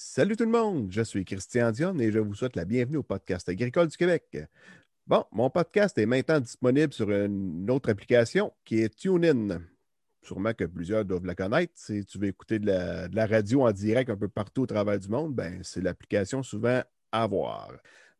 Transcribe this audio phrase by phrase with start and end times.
[0.00, 3.02] Salut tout le monde, je suis Christian Dion et je vous souhaite la bienvenue au
[3.02, 4.38] podcast agricole du Québec.
[5.08, 9.60] Bon, mon podcast est maintenant disponible sur une autre application qui est TuneIn.
[10.22, 11.72] Sûrement que plusieurs doivent la connaître.
[11.74, 12.68] Si tu veux écouter de
[13.12, 16.80] la, radio en direct un peu partout au travers du monde, ben, c'est l'application souvent
[17.10, 17.72] à voir.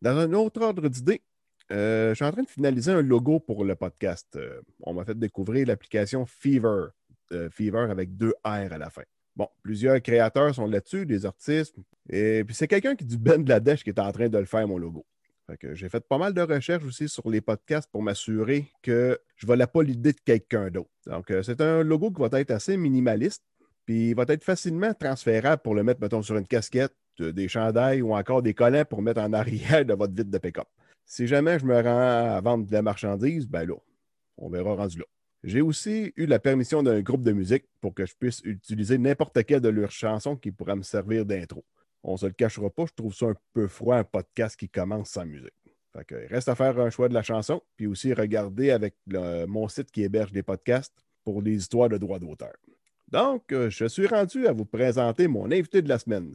[0.02, 1.22] Dans un autre ordre d'idée,
[1.70, 4.34] euh, je suis en train de finaliser un logo pour le podcast.
[4.34, 6.86] Euh, on m'a fait découvrir l'application Fever.
[7.30, 9.04] Euh, Fever avec deux R à la fin.
[9.38, 11.76] Bon, plusieurs créateurs sont là-dessus, des artistes.
[12.10, 14.66] Et puis c'est quelqu'un qui du Ben Bangladesh qui est en train de le faire,
[14.66, 15.06] mon logo.
[15.74, 19.48] j'ai fait pas mal de recherches aussi sur les podcasts pour m'assurer que je ne
[19.48, 20.90] volais pas l'idée de quelqu'un d'autre.
[21.06, 23.44] Donc, c'est un logo qui va être assez minimaliste,
[23.86, 28.02] puis il va être facilement transférable pour le mettre, mettons, sur une casquette, des chandails
[28.02, 30.66] ou encore des collants pour mettre en arrière de votre vide de pick-up.
[31.06, 33.76] Si jamais je me rends à vendre de la marchandise, ben là,
[34.36, 35.04] on verra rendu là.
[35.44, 39.44] J'ai aussi eu la permission d'un groupe de musique pour que je puisse utiliser n'importe
[39.44, 41.64] quelle de leurs chansons qui pourra me servir d'intro.
[42.02, 45.10] On se le cachera pas, je trouve ça un peu froid, un podcast qui commence
[45.10, 45.52] sans musique.
[45.92, 49.68] Fait que, reste à faire un choix de la chanson, puis aussi regarder avec mon
[49.68, 52.54] site qui héberge des podcasts pour les histoires de droits d'auteur.
[53.10, 56.34] Donc, euh, je suis rendu à vous présenter mon invité de la semaine.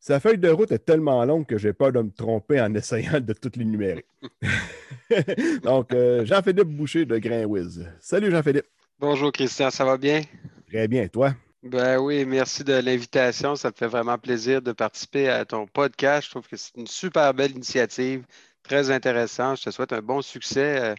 [0.00, 3.20] Sa feuille de route est tellement longue que j'ai peur de me tromper en essayant
[3.20, 4.04] de toutes les numérer.
[5.62, 7.84] Donc, euh, Jean-Philippe Boucher de Grainwiz.
[8.00, 8.66] Salut Jean-Philippe.
[9.00, 10.22] Bonjour Christian, ça va bien?
[10.68, 11.34] Très bien, toi?
[11.64, 13.56] Ben oui, merci de l'invitation.
[13.56, 16.26] Ça me fait vraiment plaisir de participer à ton podcast.
[16.26, 18.24] Je trouve que c'est une super belle initiative,
[18.62, 19.58] très intéressante.
[19.58, 20.94] Je te souhaite un bon succès euh,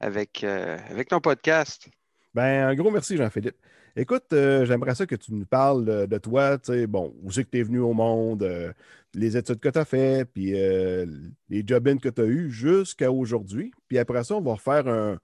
[0.00, 1.88] avec, euh, avec ton podcast.
[2.32, 3.56] Ben, un gros merci, Jean-Philippe.
[3.96, 7.44] Écoute, euh, j'aimerais ça que tu nous parles de, toi, tu sais, bon, où c'est
[7.44, 8.72] que tu es venu au monde, euh,
[9.14, 11.06] les études que tu as faites, puis euh,
[11.48, 13.72] les job que tu as eus jusqu'à aujourd'hui.
[13.88, 15.18] Puis après ça, on va refaire un,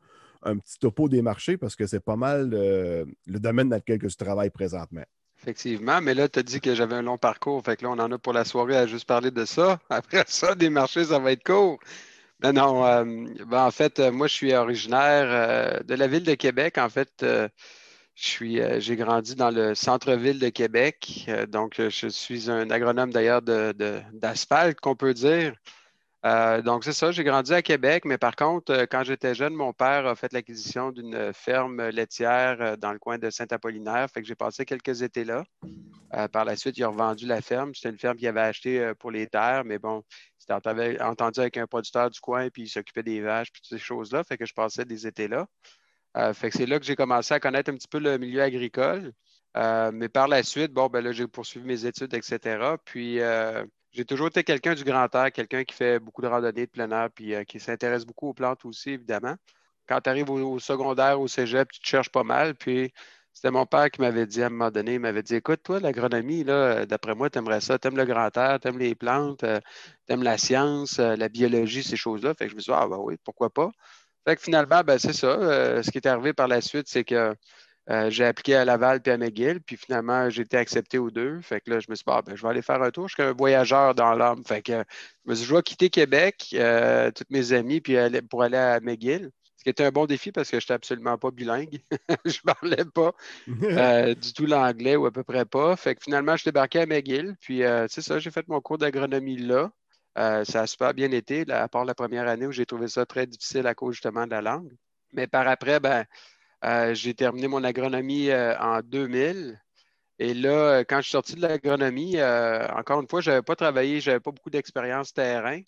[0.59, 4.51] petit topo des marchés parce que c'est pas mal le domaine dans lequel tu travailles
[4.51, 5.05] présentement.
[5.41, 7.99] Effectivement, mais là, tu as dit que j'avais un long parcours, fait que là, on
[7.99, 9.79] en a pour la soirée à juste parler de ça.
[9.91, 11.79] Après ça, des marchés, ça va être court.
[12.43, 16.77] Mais non, ben, en fait, moi, je suis originaire de la ville de Québec.
[16.79, 17.25] En fait,
[18.17, 21.25] j'ai grandi dans le centre-ville de Québec.
[21.29, 25.55] Euh, donc, euh, je suis un agronome d'ailleurs d'asphalte, qu'on peut dire.
[26.65, 30.07] donc, c'est ça, j'ai grandi à Québec, mais par contre, quand j'étais jeune, mon père
[30.07, 34.09] a fait l'acquisition d'une ferme laitière dans le coin de Saint-Apollinaire.
[34.11, 35.45] Fait que j'ai passé quelques étés là.
[36.33, 37.75] par la suite, il a revendu la ferme.
[37.75, 40.03] C'était une ferme qu'il avait achetée pour les terres, mais bon,
[40.39, 40.55] c'était
[41.03, 44.25] entendu avec un producteur du coin, puis il s'occupait des vaches, puis toutes ces choses-là.
[44.25, 45.47] Fait que je passais des étés là.
[46.17, 49.13] Euh, c'est là que j'ai commencé à connaître un petit peu le milieu agricole.
[49.57, 52.77] Euh, mais par la suite, bon, ben là, j'ai poursuivi mes études, etc.
[52.85, 56.67] Puis euh, j'ai toujours été quelqu'un du grand air, quelqu'un qui fait beaucoup de randonnées
[56.67, 59.37] de plein air, puis qui s'intéresse beaucoup aux plantes aussi, évidemment.
[59.87, 62.55] Quand tu arrives au, secondaire, au cégep, tu te cherches pas mal.
[62.57, 62.93] Puis
[63.33, 65.81] c'était mon père qui m'avait dit à un moment donné, il m'avait dit Écoute, toi,
[65.81, 69.41] l'agronomie, d'après moi, tu aimerais ça, tu aimes le grand air, tu aimes les plantes,
[69.41, 72.35] tu aimes la science, la biologie, ces choses-là.
[72.35, 73.71] Fait que je me suis dit Ah, ben oui, pourquoi pas?
[74.27, 75.27] Fait que finalement, ben, c'est ça.
[75.29, 77.35] Euh, ce qui est arrivé par la suite, c'est que
[77.91, 81.41] euh, j'ai appliqué à Laval puis à McGill, puis finalement, j'ai été accepté aux deux.
[81.43, 83.09] Fait que là, je me suis dit, ah, ben, je vais aller faire un tour.
[83.09, 84.43] Je suis un voyageur dans l'âme.
[84.47, 87.97] Fait que je me suis dit, je vais quitter Québec, euh, tous mes amis, puis
[88.31, 89.31] pour aller à McGill.
[89.59, 91.81] Ce qui était un bon défi parce que je n'étais absolument pas bilingue.
[92.25, 93.15] je ne parlais pas
[94.15, 95.77] du tout l'anglais ou à peu près pas.
[95.77, 97.37] Fait que finalement, je débarqué à McGill.
[97.41, 99.71] Puis c'est ça, j'ai fait mon cours d'agronomie là.
[100.19, 103.05] Euh, ça a super bien été, à part la première année où j'ai trouvé ça
[103.07, 104.73] très difficile à cause justement de la langue.
[105.13, 106.05] Mais par après, ben,
[106.65, 109.61] euh, j'ai terminé mon agronomie euh, en 2000.
[110.21, 114.01] Et là, quand je suis sorti de l'agronomie, encore une fois, je n'avais pas travaillé,
[114.01, 115.61] je n'avais pas beaucoup d'expérience terrain.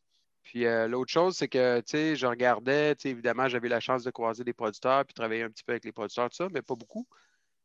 [0.45, 4.45] Puis l'autre chose, c'est que, tu sais, je regardais, évidemment, j'avais la chance de croiser
[4.45, 7.09] des producteurs, puis travailler un petit peu avec les producteurs, tout ça, mais pas beaucoup.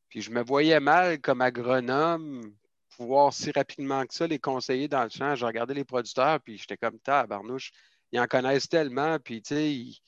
[0.10, 2.52] Puis je me voyais mal comme agronome
[2.98, 5.36] voir si rapidement que ça les conseiller dans le champ.
[5.36, 6.98] Je regardais les producteurs, puis j'étais comme,
[7.28, 7.72] barnouche,
[8.12, 10.02] ils en connaissent tellement, puis tu sais,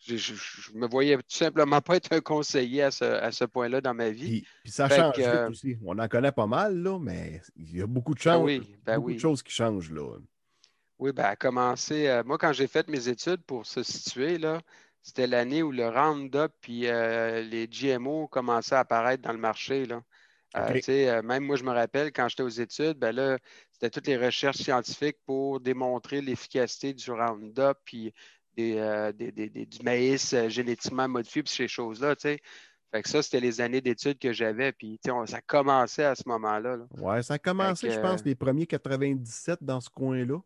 [0.00, 4.10] je, je, me voyais tout simplement pas être un conseiller à ce, point-là dans ma
[4.10, 4.42] vie.
[4.62, 5.18] Puis, ça change
[5.50, 5.76] aussi.
[5.84, 8.96] On en connaît pas mal, là, mais il y a beaucoup de, ben oui, ben
[8.96, 9.90] beaucoup de choses qui changent.
[9.90, 10.16] Là.
[10.98, 14.60] Oui, ben, à commencer, euh, moi, quand j'ai fait mes études pour se situer, là,
[15.02, 19.86] c'était l'année où le Roundup puis euh, les GMO commençaient à apparaître dans le marché.
[19.86, 20.02] Là.
[20.56, 23.38] Euh, euh, même moi, je me rappelle, quand j'étais aux études, ben là,
[23.72, 28.12] c'était toutes les recherches scientifiques pour démontrer l'efficacité du Roundup puis
[28.58, 32.14] euh, du maïs génétiquement modifié puis ces choses-là.
[32.16, 34.72] Fait que ça, c'était les années d'études que j'avais.
[34.72, 36.78] Puis ça commençait à ce moment-là.
[36.98, 40.40] Oui, ça a commencé, je pense, les premiers 97 dans ce coin-là,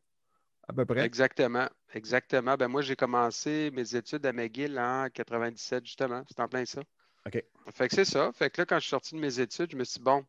[0.68, 1.04] à peu près.
[1.06, 1.68] Exactement.
[1.94, 2.56] Exactement.
[2.56, 6.22] Ben, moi, j'ai commencé mes études à McGill en 97, justement.
[6.28, 6.82] C'est en plein ça.
[7.26, 7.42] OK.
[7.72, 8.30] Fait que c'est ça.
[8.32, 10.24] Fait que là, quand je suis sorti de mes études, je me suis dit, bon,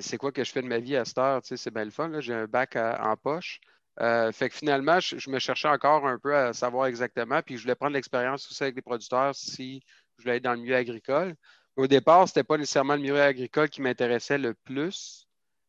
[0.00, 1.40] c'est quoi que je fais de ma vie à cette heure?
[1.44, 2.10] c'est bien le fun.
[2.20, 3.60] J'ai un bac en poche.
[3.98, 7.40] fait que finalement, je, me cherchais encore un peu à savoir exactement.
[7.42, 9.82] Puis je voulais prendre l'expérience aussi avec les producteurs si
[10.18, 11.34] je voulais être dans le milieu agricole.
[11.76, 15.26] Au départ, ce n'était pas nécessairement le milieu agricole qui m'intéressait le plus.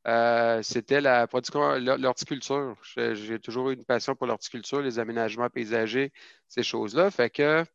[0.07, 2.75] Euh, c'était la production, l'horticulture.
[2.95, 6.11] J'ai toujours eu une passion pour l'horticulture, les aménagements paysagers,
[6.47, 7.09] ces choses-là.
[7.09, 7.65] Fait que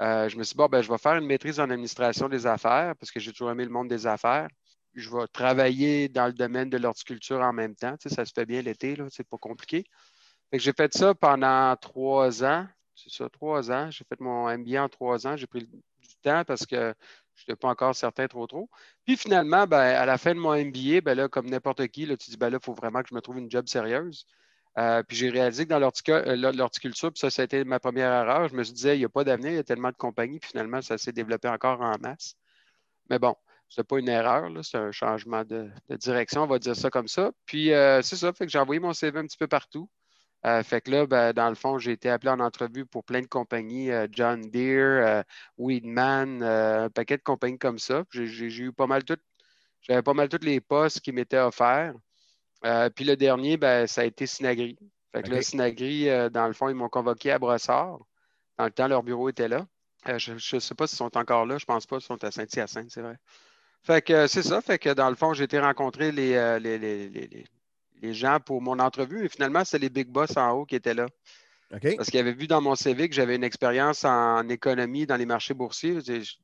[0.00, 2.46] euh, je me suis dit, bon, ben, je vais faire une maîtrise en administration des
[2.46, 4.48] affaires parce que j'ai toujours aimé le monde des affaires.
[4.94, 7.96] Je vais travailler dans le domaine de l'horticulture en même temps.
[7.96, 9.84] Tu sais, ça se fait bien l'été, c'est pas compliqué.
[10.52, 12.66] J'ai fait ça pendant trois ans.
[12.94, 13.90] C'est ça, trois ans.
[13.90, 15.36] J'ai fait mon MBA en trois ans.
[15.36, 16.94] J'ai pris du temps parce que
[17.34, 18.70] je n'étais pas encore certain trop trop.
[19.04, 22.16] Puis finalement, ben, à la fin de mon MBA, ben là, comme n'importe qui, là,
[22.16, 24.26] tu dis ben là, il faut vraiment que je me trouve une job sérieuse.
[24.76, 28.48] Euh, puis j'ai réalisé que dans euh, l'horticulture, ça, ça a été ma première erreur.
[28.48, 30.40] Je me suis dit, il n'y a pas d'avenir, il y a tellement de compagnies,
[30.40, 32.34] puis finalement, ça s'est développé encore en masse.
[33.10, 33.36] Mais bon,
[33.68, 37.32] ce pas une erreur, c'est un changement de, direction, on va dire ça comme ça.
[37.46, 39.88] Puis euh, c'est ça, fait que j'ai envoyé mon CV un petit peu partout.
[40.64, 43.26] Fait que là, ben, dans le fond, j'ai été appelé en entrevue pour plein de
[43.26, 45.24] compagnies, John Deere,
[45.56, 48.04] Weedman, un paquet de compagnies comme ça.
[48.10, 49.16] J'ai eu pas mal tout,
[49.80, 51.94] j'avais pas mal tous les postes qui m'étaient offerts.
[52.94, 54.78] Puis le dernier, ben, ça a été Sinagri.
[55.12, 57.98] Fait que là, Sinagri, dans le fond, ils m'ont convoqué à Brossard.
[58.58, 59.66] Dans le temps, leur bureau était là.
[60.06, 62.90] je ne sais pas s'ils sont encore là, je pense pas, ils sont à Saint-Hyacinthe,
[62.90, 63.16] c'est vrai.
[63.82, 64.60] Fait que c'est ça.
[64.60, 67.44] Fait que dans le fond, j'ai été rencontrer les, les,
[68.04, 69.24] les gens pour mon entrevue.
[69.24, 71.06] Et finalement, c'est les big boss en haut qui étaient là.
[71.96, 75.26] Parce qu'ils avaient vu dans mon CV que j'avais une expérience en économie dans les
[75.26, 75.98] marchés boursiers.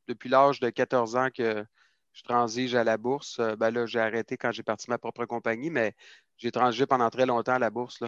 [0.09, 1.65] Depuis l'âge de 14 ans que
[2.13, 3.39] je transige à la bourse.
[3.39, 5.95] Euh, ben là, j'ai arrêté quand j'ai parti ma propre compagnie, mais
[6.37, 8.03] j'ai transigé pendant très longtemps à la bourse.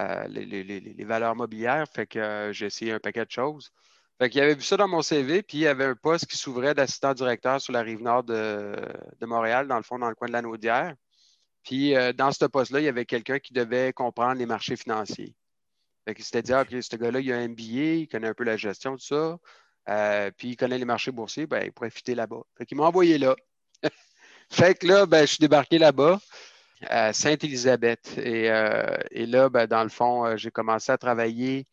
[0.00, 1.86] Euh, les, valeurs mobilières.
[1.94, 3.70] Fait que euh, j'ai essayé un paquet de choses.
[4.18, 6.36] Fait qu'il avait vu ça dans mon CV, puis il y avait un poste qui
[6.36, 8.76] s'ouvrait d'assistant directeur sur la rive nord de,
[9.20, 10.94] de, Montréal, dans le fond, dans le coin de la Naudière.
[11.64, 15.34] Puis dans ce poste-là, il y avait quelqu'un qui devait comprendre les marchés financiers.
[16.04, 18.44] Fait qu'il s'était dit, ah, ce gars-là, il a un MBA, il connaît un peu
[18.44, 19.38] la gestion, tout ça.
[19.88, 22.42] Euh, puis il connaît les marchés boursiers, ben, il pourrait fitter là-bas.
[22.56, 23.34] Fait qu'il m'a envoyé là.
[24.50, 26.20] fait que là, ben, je suis débarqué là-bas
[26.82, 28.18] à Sainte-Élisabeth.
[28.18, 31.66] Et, euh, là, ben, dans le fond, j'ai commencé à travailler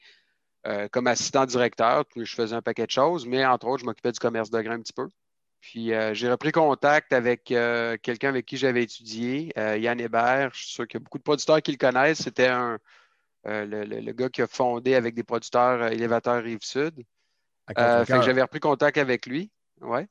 [0.91, 2.05] comme assistant directeur.
[2.05, 4.61] Puis je faisais un paquet de choses, mais entre autres, je m'occupais du commerce de
[4.61, 5.07] grains un petit peu.
[5.61, 10.51] Puis euh, j'ai repris contact avec euh, quelqu'un avec qui j'avais étudié, euh, Yann Hébert.
[10.53, 12.21] Je suis sûr qu'il y a beaucoup de producteurs qui le connaissent.
[12.23, 12.79] C'était un,
[13.45, 17.03] le, gars qui a fondé avec des producteurs élévateurs Rive-Sud.
[17.75, 19.51] Fait que j'avais repris contact avec lui.
[19.81, 20.07] Ouais.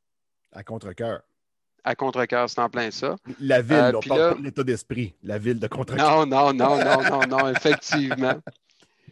[0.53, 1.23] À contre-cœur.
[1.85, 3.17] À contre-cœur, c'est en plein ça.
[3.41, 5.15] La ville, on parle pas de l'état d'esprit.
[5.23, 6.27] La ville de contre-cœur.
[6.27, 8.35] Non, non, non, non, non, non, effectivement.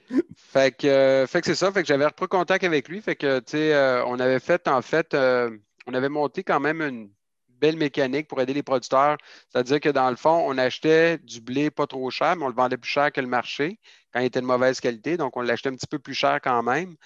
[0.36, 1.70] fait que, fait que c'est ça.
[1.72, 3.00] Fait que j'avais repris contact avec lui.
[3.00, 7.10] Fait que, tu sais, on avait fait, en fait, on avait monté quand même une
[7.48, 9.16] belle mécanique pour aider les producteurs.
[9.48, 12.54] C'est-à-dire que dans le fond, on achetait du blé pas trop cher, mais on le
[12.54, 13.78] vendait plus cher que le marché
[14.12, 15.16] quand il était de mauvaise qualité.
[15.16, 16.96] Donc, on l'achetait un petit peu plus cher quand même.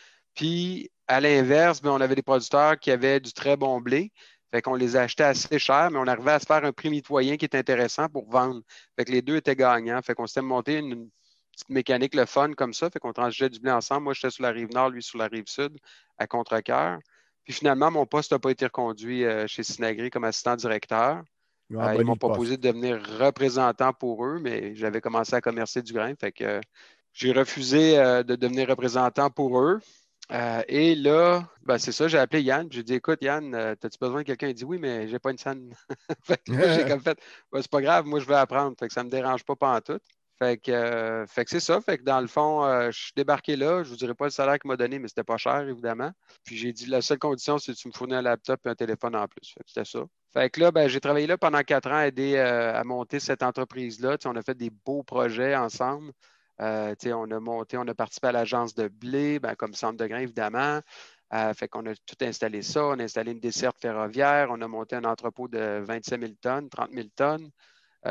[0.40, 4.10] Puis, à l'inverse, ben, on avait des producteurs qui avaient du très bon blé.
[4.50, 7.36] Fait qu'on les achetait assez cher, mais on arrivait à se faire un prix mitoyen
[7.36, 8.62] qui est intéressant pour vendre.
[8.96, 10.00] Fait que les deux étaient gagnants.
[10.00, 11.10] Fait qu'on s'était monté une,
[11.52, 12.88] petite mécanique le fun comme ça.
[12.88, 14.04] Fait qu'on transigeait du blé ensemble.
[14.04, 15.76] Moi, j'étais sur la rive nord, lui sur la rive sud,
[16.16, 17.00] à contre-cœur.
[17.44, 21.22] Puis finalement, mon poste n'a pas été reconduit euh, chez Sinagri comme assistant directeur.
[21.78, 25.82] Ah, euh, ils m'ont proposé de devenir représentant pour eux, mais j'avais commencé à commercer
[25.82, 26.14] du grain.
[26.18, 26.62] Fait que
[27.12, 29.80] j'ai refusé euh, de devenir représentant pour eux.
[30.68, 32.68] Et là, ben, c'est ça, j'ai appelé Yann.
[32.70, 35.38] J'ai dit Écoute, Yann, as-tu besoin de quelqu'un Il dit Oui, mais j'ai pas une
[35.38, 35.74] scène.
[36.48, 37.18] j'ai comme fait
[37.54, 38.76] C'est pas grave, moi je veux apprendre.
[38.78, 40.00] Fait que ça ne me dérange pas, pas en tout.
[40.42, 41.82] Fait que, euh, fait que c'est ça.
[41.82, 43.82] Fait que dans le fond, euh, je suis débarqué là.
[43.82, 46.12] Je ne vous dirai pas le salaire qu'il m'a donné, mais c'était pas cher, évidemment.
[46.44, 48.74] Puis j'ai dit la seule condition, c'est que tu me fournis un laptop et un
[48.74, 49.52] téléphone en plus.
[49.52, 50.00] Fait que c'était ça.
[50.32, 53.42] Fait que là, ben, j'ai travaillé là pendant quatre ans, aidé euh, à monter cette
[53.42, 54.16] entreprise-là.
[54.24, 56.10] on a fait des beaux projets ensemble.
[56.60, 60.20] On a monté, on a participé à l'agence de blé, ben, comme centre de grain,
[60.20, 60.80] évidemment.
[61.54, 62.84] fait qu'on a tout installé ça.
[62.86, 64.48] On a installé une desserte ferroviaire.
[64.50, 67.50] On a monté un entrepôt de 25 000 tonnes, 30 000 tonnes.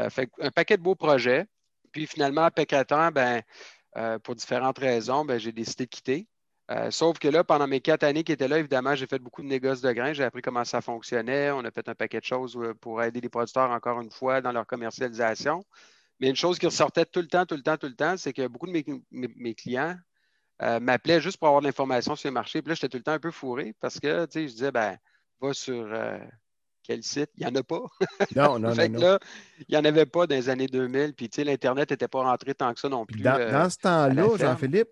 [0.09, 1.45] fait un paquet de beaux projets.
[1.91, 3.41] Puis finalement, quatre ans, ben,
[3.97, 6.27] euh, pour différentes raisons, ben, j'ai décidé de quitter.
[6.71, 9.41] Euh, sauf que là, pendant mes quatre années qui étaient là, évidemment, j'ai fait beaucoup
[9.41, 10.13] de négoces de grains.
[10.13, 11.49] J'ai appris comment ça fonctionnait.
[11.51, 14.41] On a fait un paquet de choses euh, pour aider les producteurs, encore une fois,
[14.41, 15.63] dans leur commercialisation.
[16.19, 18.33] Mais une chose qui ressortait tout le temps, tout le temps, tout le temps, c'est
[18.33, 19.95] que beaucoup de mes, clients
[20.59, 22.61] m'appelaient juste pour avoir de l'information sur le marché.
[22.61, 24.71] Puis là, j'étais tout le temps un peu fourré parce que, tu sais, je disais,
[24.71, 24.97] ben,
[25.39, 25.87] va sur
[26.89, 27.29] quel site?
[27.37, 27.81] Il n'y en a pas.
[28.35, 29.19] Non, non, fait non, Là,
[29.59, 31.13] il n'y en avait pas dans les années 2000.
[31.13, 33.21] Puis, tu sais, l'Internet n'était pas rentré tant que ça non plus.
[33.21, 34.89] Dans, euh, ce temps-là, Jean-Philippe,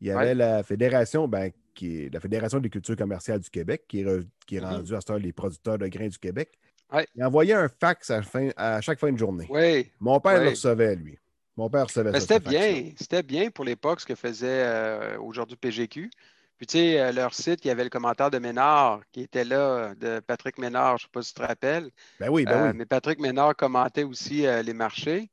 [0.00, 3.84] il y avait la fédération, ben, qui est la Fédération des cultures commerciales du Québec,
[3.88, 4.06] qui est,
[4.46, 4.64] qui est mm-hmm.
[4.64, 6.58] rendue à ce les producteurs de grains du Québec.
[7.14, 9.46] Il envoyait un fax à, chaque fin de journée.
[9.48, 9.90] Oui.
[10.00, 11.18] Mon père le recevait, lui.
[11.56, 12.20] Mon père recevait ça.
[12.20, 12.92] C'était bien.
[12.96, 16.10] C'était bien pour l'époque ce que faisait euh, aujourd'hui PGQ.
[16.56, 19.44] Puis, tu sais, euh, leur site, il y avait le commentaire de Ménard qui était
[19.44, 21.90] là, de Patrick Ménard, je ne sais pas si tu te rappelles.
[22.18, 22.72] Ben oui, ben oui.
[22.76, 25.30] Mais Patrick Ménard commentait aussi les marchés.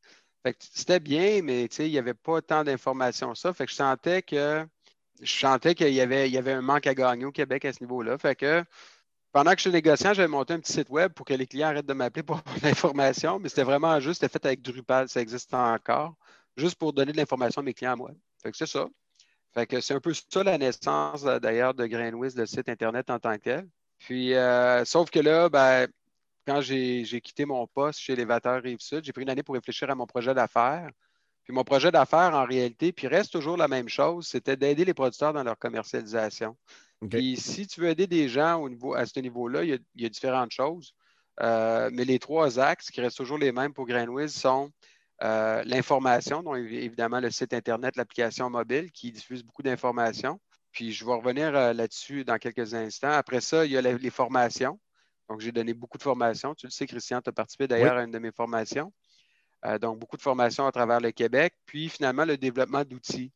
[0.60, 3.54] c'était bien, mais tu sais, il n'y avait pas tant d'informations ça.
[3.54, 4.66] Fait que je sentais que
[5.22, 7.74] je sentais qu'il y avait, il y avait un manque à gagner au Québec à
[7.74, 8.18] ce niveau-là.
[8.18, 8.64] Fait que
[9.31, 11.67] pendant que je suis négociant, j'avais monté un petit site web pour que les clients
[11.67, 15.53] arrêtent de m'appeler pour l'information, mais c'était vraiment juste, c'était fait avec Drupal, ça existe
[15.53, 16.15] encore,
[16.55, 18.12] juste pour donner de l'information à mes clients à moi.
[18.53, 18.88] C'est ça.
[19.81, 23.43] C'est un peu ça la naissance d'ailleurs de GrainWiz, le site Internet en tant que
[23.43, 23.67] tel.
[23.98, 25.88] Puis, euh, sauf que là, ben,
[26.46, 29.96] quand j'ai quitté mon poste chez Lévateur Rive-Sud, j'ai pris une année pour réfléchir à
[29.96, 30.89] mon projet d'affaires.
[31.43, 34.93] Puis mon projet d'affaires, en réalité, puis reste toujours la même chose, c'était d'aider les
[34.93, 36.55] producteurs dans leur commercialisation.
[37.10, 40.10] Puis si tu veux aider des gens au niveau, à ce niveau-là, il, y a
[40.10, 40.94] différentes choses.
[41.42, 44.72] Euh, mais les trois axes qui restent toujours les mêmes pour GrainWiz sont
[45.24, 50.39] euh, l'information, donc évidemment le site Internet, l'application mobile qui diffuse beaucoup d'informations.
[50.72, 53.12] Puis je vais revenir euh, là-dessus dans quelques instants.
[53.12, 54.80] Après ça, il y a les formations.
[55.30, 56.56] Donc, j'ai donné beaucoup de formations.
[56.56, 58.94] Tu le sais, Christian, tu as participé d'ailleurs à une de mes formations.
[59.82, 61.54] Donc, beaucoup de formations à travers le Québec.
[61.66, 63.34] Puis, finalement, le développement d'outils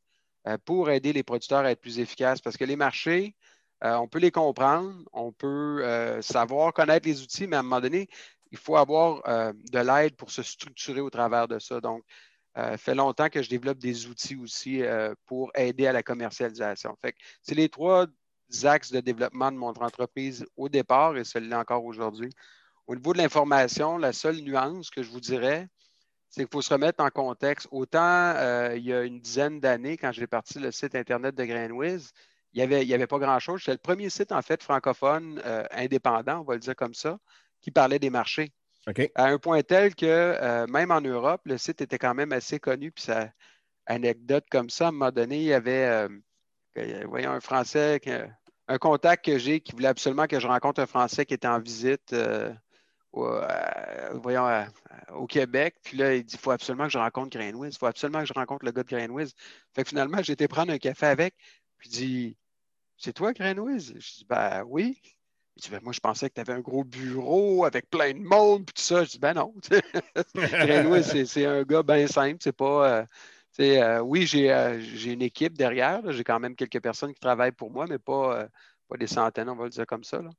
[0.66, 2.42] pour aider les producteurs à être plus efficaces.
[2.42, 3.36] Parce que les marchés,
[3.84, 5.84] euh, on peut les comprendre, on peut
[6.22, 8.08] savoir connaître les outils, mais à un moment donné,
[8.52, 11.80] il faut avoir de l'aide pour se structurer au travers de ça.
[11.80, 12.04] Donc,
[12.56, 14.82] ça fait longtemps que je développe des outils aussi
[15.26, 16.96] pour aider à la commercialisation.
[17.02, 18.08] Fait c'est les trois
[18.64, 22.30] axes de développement de mon entreprise au départ et celui-là encore aujourd'hui.
[22.88, 25.70] Au niveau de l'information, la seule nuance que je vous dirais,
[26.32, 27.68] c'est qu'il faut se remettre en contexte.
[27.72, 31.44] Autant euh, il y a une dizaine d'années, quand j'ai parti le site Internet de
[31.44, 32.14] Grainwiz,
[32.54, 33.60] il n'y avait, avait, pas grand-chose.
[33.60, 37.20] C'était le premier site, en fait, francophone euh, indépendant, on va le dire comme ça,
[37.62, 38.52] qui parlait des marchés.
[39.16, 42.60] À un point tel que euh, même en Europe, le site était quand même assez
[42.60, 42.92] connu.
[42.92, 43.30] Puis ça,
[43.86, 46.08] anecdote comme ça, à un moment donné, il y avait
[47.06, 48.00] voyons, un Français,
[48.68, 51.60] un contact que j'ai qui voulait absolument que je rencontre un Français qui était en
[51.60, 52.16] visite
[53.14, 54.66] voyons,
[55.14, 55.76] au Québec.
[55.84, 57.76] Puis là, il dit il faut absolument que je rencontre Grainwiz.
[57.76, 59.34] Il faut absolument que je rencontre le gars de Grainwiz.
[59.74, 61.36] Fait que finalement, j'ai été prendre un café avec.
[61.78, 62.38] Puis il dit
[62.98, 65.02] C'est toi, Grainwiz Je dis Ben oui.
[65.58, 68.20] Il dit ben, Moi, je pensais que tu avais un gros bureau avec plein de
[68.20, 68.66] monde.
[68.66, 69.04] Puis tout ça.
[69.04, 69.54] Je dis Ben non.
[70.36, 72.38] Grainwiz, c'est un gars bien simple.
[72.42, 72.90] C'est pas.
[72.90, 73.06] Euh,
[73.60, 76.02] euh, oui, euh, j'ai une équipe derrière.
[76.12, 78.48] J'ai quand même quelques personnes qui travaillent pour moi, mais pas,
[78.88, 80.22] pas des centaines, on va le dire comme ça.
[80.22, 80.30] Là.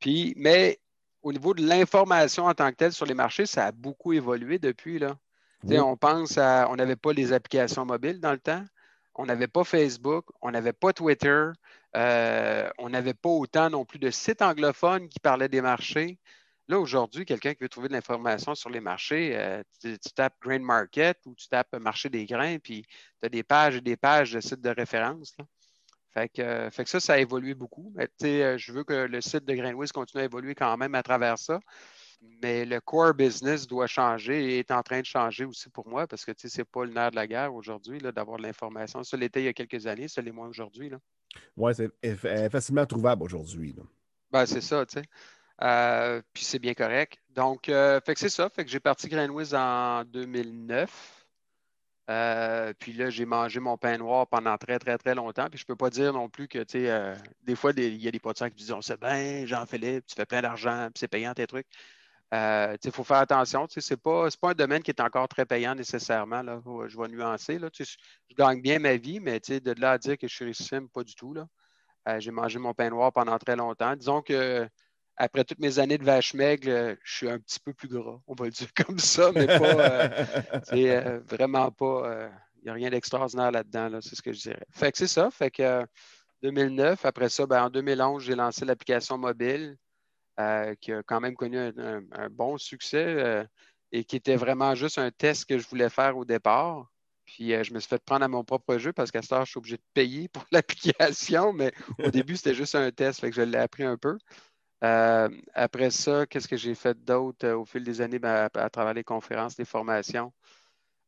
[0.00, 0.80] Puis, mais
[1.28, 4.58] au niveau de l'information en tant que telle sur les marchés, ça a beaucoup évolué
[4.58, 4.98] depuis.
[4.98, 5.18] Là.
[5.70, 6.68] On pense à.
[6.70, 8.64] On n'avait pas les applications mobiles dans le temps.
[9.14, 11.50] On n'avait pas Facebook, on n'avait pas Twitter,
[11.96, 16.18] euh, on n'avait pas autant non plus de sites anglophones qui parlaient des marchés.
[16.68, 20.60] Là, aujourd'hui, quelqu'un qui veut trouver de l'information sur les marchés, euh, tu, tapes Grain
[20.60, 22.86] Market ou tu tapes Marché des grains, puis
[23.20, 25.36] tu as des pages et des pages de sites de référence.
[26.70, 27.92] Fait que, ça, ça a évolué beaucoup.
[27.98, 31.38] Euh, je veux que le site de Grainwiz continue à évoluer quand même à travers
[31.38, 31.60] ça.
[32.42, 36.06] Mais le core business doit changer et est en train de changer aussi pour moi
[36.08, 39.04] parce que ce n'est pas le nerf de la guerre aujourd'hui d'avoir de l'information.
[39.04, 40.90] Ça l'était il y a quelques années, ça l'est moins aujourd'hui.
[41.56, 43.76] Oui, c'est facilement trouvable aujourd'hui.
[44.32, 45.04] Ben, c'est ça, tu sais.
[45.62, 47.18] Euh, puis c'est bien correct.
[47.30, 48.48] Donc, euh, fait que c'est ça.
[48.48, 51.17] Fait que j'ai parti Grainwiz en 2009.
[52.08, 55.48] Euh, puis là, j'ai mangé mon pain noir pendant très, très, très longtemps.
[55.50, 58.02] Puis je ne peux pas dire non plus que, tu sais, euh, des fois, il
[58.02, 61.00] y a des producteurs qui disent On sait bien, Jean-Philippe, tu fais plein d'argent, puis
[61.00, 61.66] c'est payant tes trucs.
[62.34, 63.66] Euh, il faut faire attention.
[63.68, 66.42] Ce n'est pas, pas un domaine qui est encore très payant nécessairement.
[66.42, 66.60] Là.
[66.86, 67.58] Je vais nuancer.
[67.58, 67.68] Là.
[67.72, 67.84] Je
[68.36, 71.14] gagne bien ma vie, mais de là à dire que je suis richissime, pas du
[71.14, 71.34] tout.
[72.18, 73.96] j'ai mangé mon pain noir pendant très longtemps.
[73.96, 74.68] Disons que
[75.18, 78.20] après toutes mes années de vache maigre, euh, je suis un petit peu plus gras,
[78.26, 80.10] on va le dire comme ça, mais pas.
[80.64, 82.30] c'est euh, euh, vraiment pas.
[82.60, 84.64] Il n'y a rien d'extraordinaire là-dedans, c'est ce que je dirais.
[84.70, 85.30] Fait que c'est ça.
[85.30, 85.84] Fait que
[86.42, 89.76] 2009, après ça, ben, en 2011, j'ai lancé l'application mobile
[90.80, 93.46] qui a quand même connu un, bon succès
[93.90, 96.88] et qui était vraiment juste un test que je voulais faire au départ.
[97.24, 99.50] Puis je me suis fait prendre à mon propre jeu parce qu'à ce temps, je
[99.50, 101.72] suis obligé de payer pour l'application, mais
[102.02, 104.18] au début, c'était juste un test, fait que je l'ai appris un peu.
[104.84, 108.70] Euh, après ça, qu'est-ce que j'ai fait d'autre euh, au fil des années ben, à,
[108.70, 110.32] travers les conférences, les formations?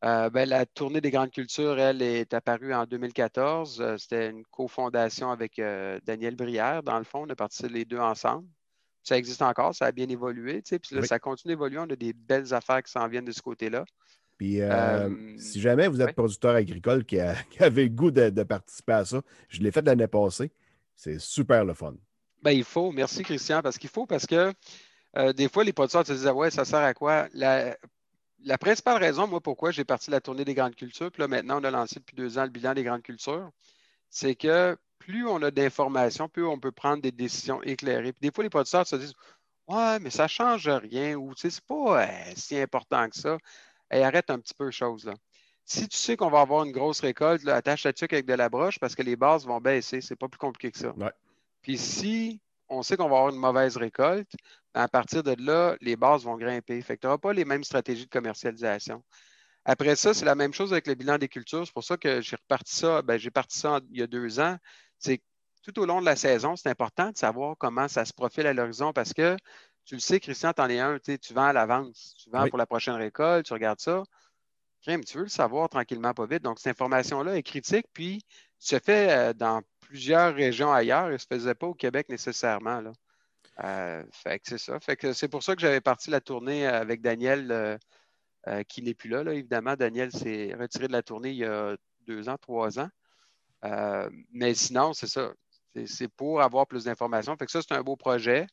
[0.03, 3.97] Euh, ben, la tournée des grandes cultures, elle, est apparue en 2014.
[3.97, 5.61] C'était une cofondation avec
[6.05, 6.83] Daniel Brière.
[6.83, 8.47] Dans le fond, on a parti les deux ensemble.
[9.03, 10.61] Ça existe encore, ça a bien évolué.
[10.61, 11.79] Puis ça continue d'évoluer.
[11.79, 13.85] On a des belles affaires qui s'en viennent de ce côté-là.
[14.37, 14.59] Puis,
[15.37, 19.21] si jamais vous êtes producteur agricole qui, avait le goût de, de participer à ça,
[19.49, 20.51] je l'ai fait l'année passée.
[20.95, 21.93] C'est super le fun.
[22.41, 22.91] Ben, il faut.
[22.91, 24.53] Merci, Christian, parce qu'il faut, parce que
[25.17, 27.27] euh, des fois, les producteurs se disaient Ouais, ça sert à quoi?
[27.33, 31.61] La, principale raison, moi, pourquoi j'ai parti la tournée des grandes cultures, puis là, maintenant,
[31.61, 33.51] on a lancé depuis deux ans le bilan des grandes cultures,
[34.09, 38.13] c'est que plus on a d'informations, plus on peut prendre des décisions éclairées.
[38.13, 39.13] Puis des fois, les producteurs se disent
[39.67, 43.15] Ouais, mais ça ne change rien, ou tu sais, c'est pas euh, si important que
[43.17, 43.37] ça.
[43.91, 45.13] Et arrête un petit peu les choses, là.
[45.65, 48.49] Si tu sais qu'on va avoir une grosse récolte, attache la tuque avec de la
[48.49, 50.01] broche parce que les bases vont baisser.
[50.01, 50.93] C'est pas plus compliqué que ça.
[51.61, 54.31] Puis si on sait qu'on va avoir une mauvaise récolte,
[54.73, 56.81] à partir de là, les bases vont grimper.
[56.81, 59.03] Fait que tu n'auras pas les mêmes stratégies de commercialisation.
[59.65, 61.65] Après ça, c'est la même chose avec le bilan des cultures.
[61.65, 64.39] C'est pour ça que j'ai reparti ça, ben, j'ai parti ça il y a deux
[64.39, 64.57] ans.
[64.97, 65.21] C'est
[65.61, 68.53] tout au long de la saison, c'est important de savoir comment ça se profile à
[68.53, 69.37] l'horizon parce que
[69.85, 72.15] tu le sais, Christian, tu en es un, tu vends à l'avance.
[72.17, 74.03] Tu vends pour la prochaine récolte, tu regardes ça.
[74.81, 76.41] Crème, tu veux le savoir tranquillement, pas vite.
[76.41, 78.23] Donc, cette information-là est critique, puis
[78.57, 82.79] se fait euh, dans plusieurs régions ailleurs et ne se faisait pas au Québec nécessairement.
[82.79, 82.93] Là.
[83.65, 84.79] Euh, fait que c'est ça.
[84.79, 87.51] Fait que c'est pour ça que j'avais parti la tournée avec Daniel,
[88.47, 91.75] euh, qui n'est plus là, Évidemment, Daniel s'est retiré de la tournée il y a
[92.07, 92.89] deux ans, trois ans.
[94.31, 95.33] mais sinon, c'est ça.
[95.85, 97.35] C'est pour avoir plus d'informations.
[97.35, 98.47] Fait que ça, c'est un beau projet.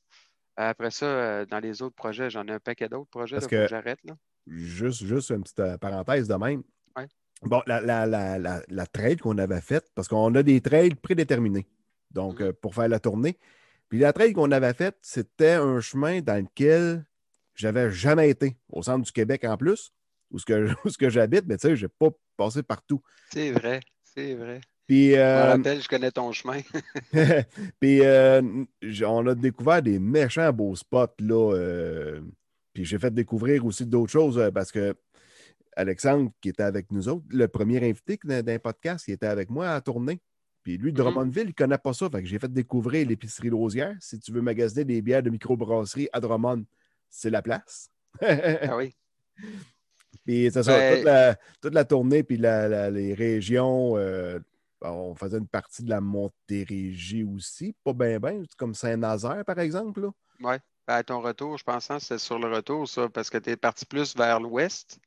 [0.56, 3.38] Après ça, dans les autres projets, j'en ai un paquet d'autres projets.
[3.46, 4.00] que, j'arrête.
[4.48, 6.64] Juste, juste une petite parenthèse de même.
[7.42, 11.66] Bon, la, la, trail qu'on avait faite, parce qu'on a des trails prédéterminés,
[12.10, 12.48] donc mm-hmm.
[12.48, 13.38] euh, pour faire la tournée.
[13.88, 17.04] Puis la trail qu'on avait faite, c'était un chemin dans lequel
[17.54, 19.92] j'avais jamais été, au centre du Québec en plus,
[20.30, 23.02] où ce que, ce que j'habite, mais tu sais, je n'ai pas passé partout.
[23.30, 24.60] C'est vrai, c'est vrai.
[24.86, 26.60] Puis, je me euh, rappelle, je connais ton chemin.
[27.80, 28.42] puis, euh,
[29.06, 32.20] on a découvert des méchants beaux spots, là.
[32.72, 34.96] puis, j'ai fait découvrir aussi d'autres choses parce que
[35.78, 39.70] Alexandre, qui était avec nous autres, le premier invité d'un podcast, qui était avec moi
[39.70, 40.20] à tourner.
[40.64, 40.96] Puis lui, mm-hmm.
[40.96, 42.10] Drummondville, il ne connaît pas ça.
[42.10, 43.94] Fait que j'ai fait découvrir l'épicerie Rosière.
[44.00, 46.64] Si tu veux magasiner des bières de microbrasserie à Drummond,
[47.08, 47.90] c'est la place.
[48.20, 48.92] ah oui.
[50.26, 54.40] Puis ça, ben toute, la, tournée, puis les régions, euh,
[54.82, 60.10] on faisait une partie de la Montérégie aussi, pas bien, bien, comme Saint-Nazaire, par exemple.
[60.40, 60.54] Oui.
[60.88, 63.50] Ben, à ton retour, je pense que c'est sur le retour, ça, parce que tu
[63.50, 64.98] es parti plus vers l'ouest.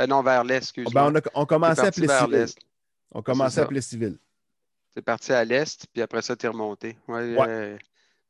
[0.00, 1.10] Euh, non, vers l'est, excuse-moi.
[1.10, 2.46] Ben, on, commençait à Plessisville.
[3.12, 4.18] On commençait à Plessisville.
[4.94, 6.96] C'est parti à l'est, puis après ça, tu es remonté.
[7.08, 7.76] Ouais, euh,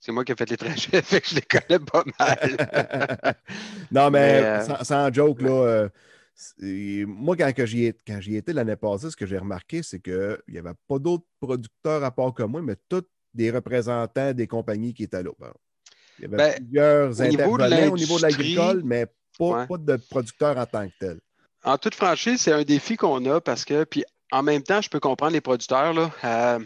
[0.01, 3.35] c'est moi qui ai fait les trajets, fait que je les connais pas mal.
[3.91, 5.89] non, mais, euh, sans, joke, là,
[7.07, 7.87] moi, quand, j'y
[8.37, 12.11] étais l'année passée, ce que j'ai remarqué, c'est qu'il n'y avait pas d'autres producteurs à
[12.11, 15.31] part que moi, mais tous des représentants des compagnies qui étaient là.
[16.19, 19.07] Il y avait ben, plusieurs intervenants au niveau de l'agricole, mais
[19.39, 21.21] pas, pas de producteurs en tant que tels
[21.67, 24.89] en toute franchise, c'est un défi qu'on a parce que, puis en même temps, je
[24.89, 25.93] peux comprendre les producteurs.
[25.93, 26.59] Là, euh,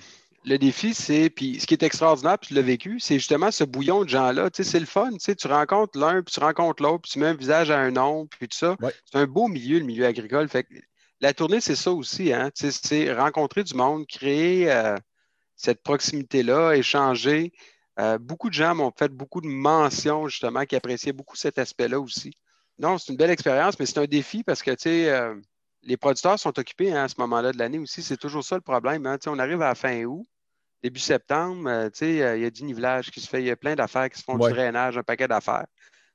[0.44, 3.64] le défi, c'est, puis ce qui est extraordinaire, puis tu l'as vécu, c'est justement ce
[3.64, 4.50] bouillon de gens-là.
[4.50, 5.10] Tu sais, c'est le fun.
[5.12, 7.78] Tu, sais, tu rencontres l'un, puis tu rencontres l'autre, puis tu mets un visage à
[7.78, 8.76] un nom, puis tout ça.
[9.10, 10.48] C'est un beau milieu, le milieu agricole.
[10.48, 10.66] Fait
[11.20, 12.32] la tournée, c'est ça aussi.
[12.32, 12.50] Hein?
[12.54, 14.96] Tu sais, c'est rencontrer du monde, créer euh,
[15.56, 17.52] cette proximité-là, échanger.
[17.98, 22.00] Euh, beaucoup de gens m'ont fait beaucoup de mentions, justement, qui appréciaient beaucoup cet aspect-là
[22.00, 22.32] aussi.
[22.80, 25.34] Non, c'est une belle expérience, mais c'est un défi parce que, tu sais, euh,
[25.82, 28.02] les producteurs sont occupés hein, à ce moment-là de l'année aussi.
[28.02, 29.04] C'est toujours ça le problème.
[29.04, 29.18] Hein.
[29.26, 30.26] On arrive à la fin août,
[30.82, 33.56] début septembre, euh, sais, il y a du nivelage qui se fait, il y a
[33.56, 35.66] plein d'affaires qui se font du drainage, un paquet d'affaires.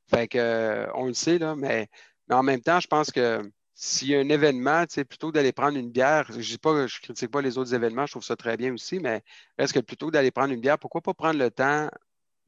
[0.09, 1.87] Fait que, euh, on le sait, là, mais,
[2.31, 5.91] en même temps, je pense que s'il y a un événement, plutôt d'aller prendre une
[5.91, 9.21] bière, je ne critique pas les autres événements, je trouve ça très bien aussi, mais
[9.59, 11.89] est-ce que plutôt d'aller prendre une bière, pourquoi pas prendre le temps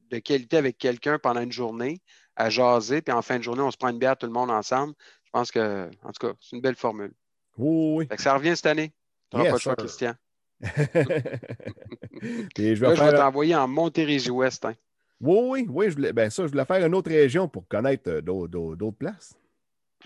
[0.09, 2.01] de qualité avec quelqu'un pendant une journée,
[2.37, 4.51] à jaser, puis en fin de journée, on se prend une bière tout le monde
[4.51, 4.93] ensemble.
[5.25, 7.11] Je pense que, en tout cas, c'est une belle formule.
[7.57, 8.93] Oui, ça revient cette année.
[9.29, 10.13] Tu n'auras pas le choix, Christian.
[10.61, 14.65] je vais, t'envoyer en Montérégie-Ouest.
[14.65, 14.75] Hein.
[15.19, 15.89] Oui, oui, oui.
[15.89, 19.35] Je voulais, ben ça, je voulais faire une autre région pour connaître euh, d'autres places.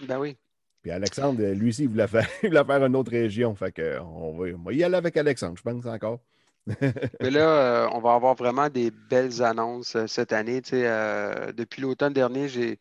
[0.08, 0.38] Ben oui.
[0.82, 3.54] Puis Alexandre, lui aussi, il voulait faire, il voulait faire une autre région.
[3.56, 6.20] Fait que, on, va, on va y aller avec Alexandre, je pense encore.
[7.22, 10.62] Mais là, euh, on va avoir vraiment des belles annonces euh, cette année.
[10.74, 12.80] Euh, depuis l'automne dernier, j'ai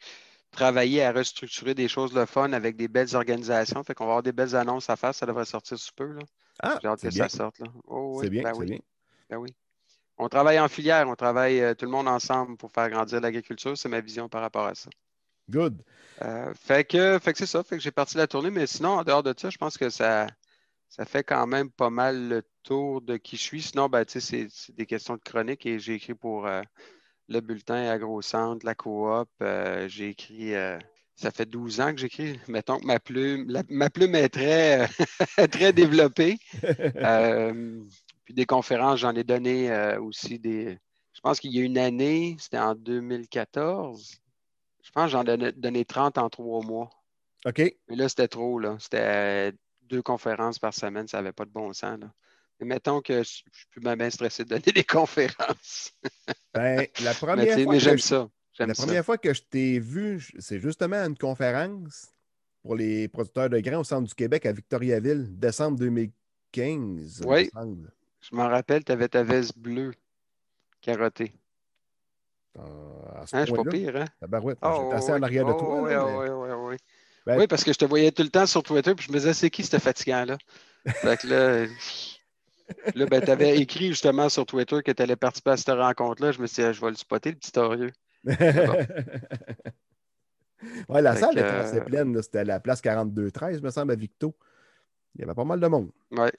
[0.51, 3.83] travaillé à restructurer des choses le fun avec des belles organisations.
[3.85, 5.15] Fait qu'on va avoir des belles annonces à faire.
[5.15, 6.13] Ça devrait sortir sous peu.
[6.13, 6.23] Là.
[6.63, 7.61] Ah, j'ai hâte que ça sorte.
[7.87, 8.79] Oh, c'est bien, ben c'est bien.
[9.29, 9.55] Ben oui.
[10.19, 13.79] On travaille en filière, on travaille tout le monde ensemble pour faire grandir l'agriculture.
[13.79, 14.91] C'est ma vision par rapport à ça.
[15.49, 15.83] Good.
[16.55, 17.63] fait que, fait que c'est ça.
[17.63, 19.89] Fait que j'ai parti la tournée, mais sinon, en dehors de ça, je pense que
[19.89, 20.27] ça,
[20.91, 23.63] ça fait quand même pas mal le tour de qui je suis.
[23.63, 26.63] Sinon, ben, c'est des questions de chronique et j'ai écrit pour euh,
[27.29, 29.29] le bulletin AgroCentre, la coop.
[29.41, 30.79] Euh, j'ai écrit, euh,
[31.15, 32.41] ça fait 12 ans que j'écris.
[32.49, 34.89] Mettons que ma plume, ma plume est très,
[35.53, 36.39] très développée.
[38.25, 40.77] puis des conférences, j'en ai donné aussi des.
[41.13, 44.21] Je pense qu'il y a une année, c'était en 2014.
[44.83, 46.91] Je pense que j'en ai donné 30 en trois mois.
[47.47, 47.59] OK.
[47.89, 48.59] Mais là, c'était trop.
[48.59, 48.77] là.
[48.81, 49.53] C'était
[49.91, 51.07] deux conférences par semaine.
[51.09, 51.99] Ça n'avait pas de bon sens.
[52.01, 52.11] Là.
[52.61, 55.93] Mais mettons que je suis plus bien stressé de donner des conférences.
[56.55, 58.29] Ben, la première fois mais que j'aime je- ça.
[58.53, 58.85] J'aime La ça.
[58.85, 62.09] première fois que je t'ai vu, je- c'est justement à une conférence
[62.63, 66.13] pour les producteurs de grains au centre du Québec à Victoriaville, décembre 2015.
[66.55, 67.51] il me Oui.
[68.21, 69.93] Je m'en rappelle, tu avais ta veste bleue
[70.83, 71.33] carottée.
[72.59, 72.63] Euh,
[73.15, 74.05] à ce Hein, je suis pas pire, hein?
[74.21, 75.89] tabarouette, Ah, j'étais assez ouais, en arrière de toi.
[75.89, 76.77] là, mais- ouais, ouais, ouais.
[77.27, 79.19] Ben- Oui, parce que je te voyais tout le temps sur Twitter, puis je me
[79.19, 80.39] disais, c'est qui ce fatigant-là?
[80.87, 81.67] Fait que là,
[82.95, 86.33] là ben, tu avais écrit justement sur Twitter que tu allais participer à cette rencontre-là.
[86.33, 87.93] Je me suis dit, Ah, je vais le spotter, le petit orieux.
[90.89, 92.23] ouais, la Fait salle était assez euh, pleine.
[92.23, 94.35] C'était à la place 42-13, me semble, à Victo.
[95.15, 95.91] Il y avait pas mal de monde.
[96.13, 96.33] Ouais.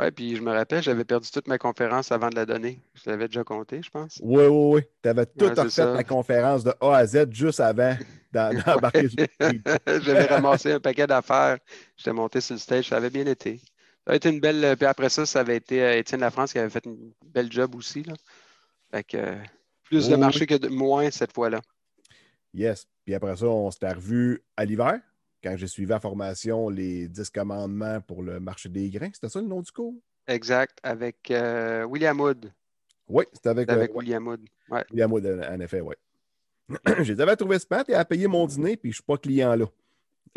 [0.00, 2.80] Ouais, puis je me rappelle, j'avais perdu toute ma conférence avant de la donner.
[2.94, 4.18] Je l'avais déjà compté, je pense.
[4.22, 4.80] Oui, oui, oui.
[5.02, 5.94] Tu avais tout Ouais, refait ça.
[5.94, 7.94] ta conférence de A à Z juste avant
[8.32, 9.08] d'embarquer.
[9.86, 11.58] J'avais ramassé un paquet d'affaires.
[11.98, 12.88] J'étais monté sur le stage.
[12.88, 13.60] Ça avait bien été.
[14.06, 14.74] Ça a été une belle.
[14.78, 17.74] Puis après ça, ça avait été euh, Étienne Lafrance qui avait fait une belle job
[17.74, 18.02] aussi.
[18.02, 18.14] Là.
[18.90, 19.34] Fait que euh,
[19.84, 21.60] plus de marché que de moins cette fois-là.
[22.54, 22.86] Yes.
[23.04, 24.98] Puis après ça, on s'était revus à l'hiver,
[25.42, 29.10] quand j'ai suivi la formation Les 10 commandements pour le marché des grains.
[29.12, 29.94] C'était ça le nom du cours?
[30.26, 30.78] Exact.
[30.82, 32.52] Avec euh, William Wood.
[33.08, 34.46] Oui, c'était avec, euh, ouais, William Wood.
[34.70, 34.84] Ouais.
[34.90, 35.94] William Wood, en en effet, oui.
[37.02, 39.16] je les avais trouvés smart et à payer mon dîner, puis je ne suis pas
[39.16, 39.66] client là.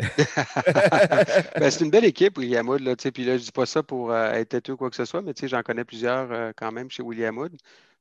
[1.56, 2.80] Ben, c'est une belle équipe, William Wood.
[2.80, 5.04] Là, puis là, je dis pas ça pour euh, être têteux ou quoi que ce
[5.04, 7.56] soit, mais j'en connais plusieurs quand même chez William Wood.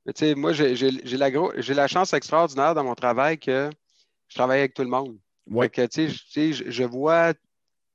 [0.05, 3.69] Mais moi, j'ai j'ai- j'ai la, gros- j'ai la chance extraordinaire dans mon travail que
[4.27, 5.17] je travaille avec tout le monde.
[5.49, 5.87] Oui, Fait que,
[6.71, 7.33] je- vois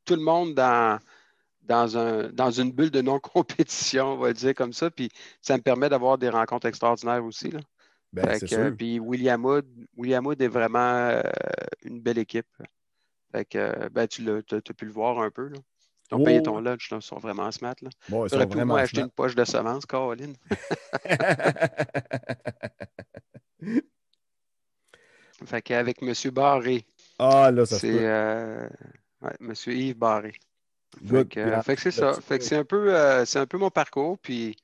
[0.04, 0.98] tout le monde dans,
[1.62, 4.90] dans, un, dans une bulle de non-compétition, on va le dire comme ça.
[4.90, 7.50] Puis ça me permet d'avoir des rencontres extraordinaires aussi.
[7.50, 7.60] Là.
[8.12, 8.70] ben, que.
[8.70, 11.22] Puis William Wood, William Wood est vraiment euh,
[11.84, 12.46] une belle équipe.
[13.32, 15.48] Fait que, ben, tu t'as pu le voir un peu.
[15.48, 15.58] Là.
[16.10, 17.74] Ils ont Oh, payé ton lunch, là, ils sont vraiment smart.
[17.82, 17.90] Là.
[18.08, 20.34] Bon, ils sont pu moins acheter une poche de semences, Caroline.
[25.44, 26.12] Fait qu'avec M.
[26.32, 26.84] Barré,
[27.18, 28.68] ah, là, ça c'est euh,
[29.22, 29.52] ouais, M.
[29.66, 30.32] Yves Barré.
[31.02, 31.28] Good.
[31.36, 32.14] euh, en- fait que c'est ça.
[32.14, 32.48] petit Fait que cours.
[32.48, 34.56] c'est un peu, euh, c'est un peu mon parcours, puis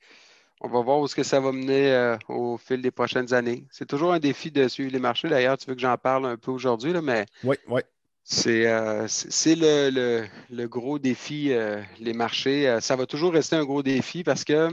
[0.61, 3.67] on va voir où est-ce que ça va mener euh, au fil des prochaines années.
[3.71, 5.29] C'est toujours un défi de suivre les marchés.
[5.29, 7.81] D'ailleurs, tu veux que j'en parle un peu aujourd'hui, là, mais Oui, oui.
[8.23, 9.07] c'est euh,
[9.45, 12.67] le, le- le gros défi, euh, les marchés.
[12.69, 14.69] Euh, ça va toujours rester un gros défi parce que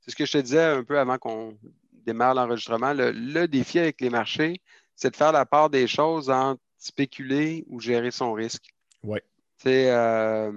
[0.00, 1.58] c'est ce que je te disais un peu avant qu'on
[1.92, 2.92] démarre l'enregistrement.
[2.92, 4.60] Le, le défi avec les marchés,
[4.96, 8.74] c'est de faire la part des choses entre spéculer ou gérer son risque.
[9.04, 9.20] Oui.
[9.58, 10.52] C'est euh,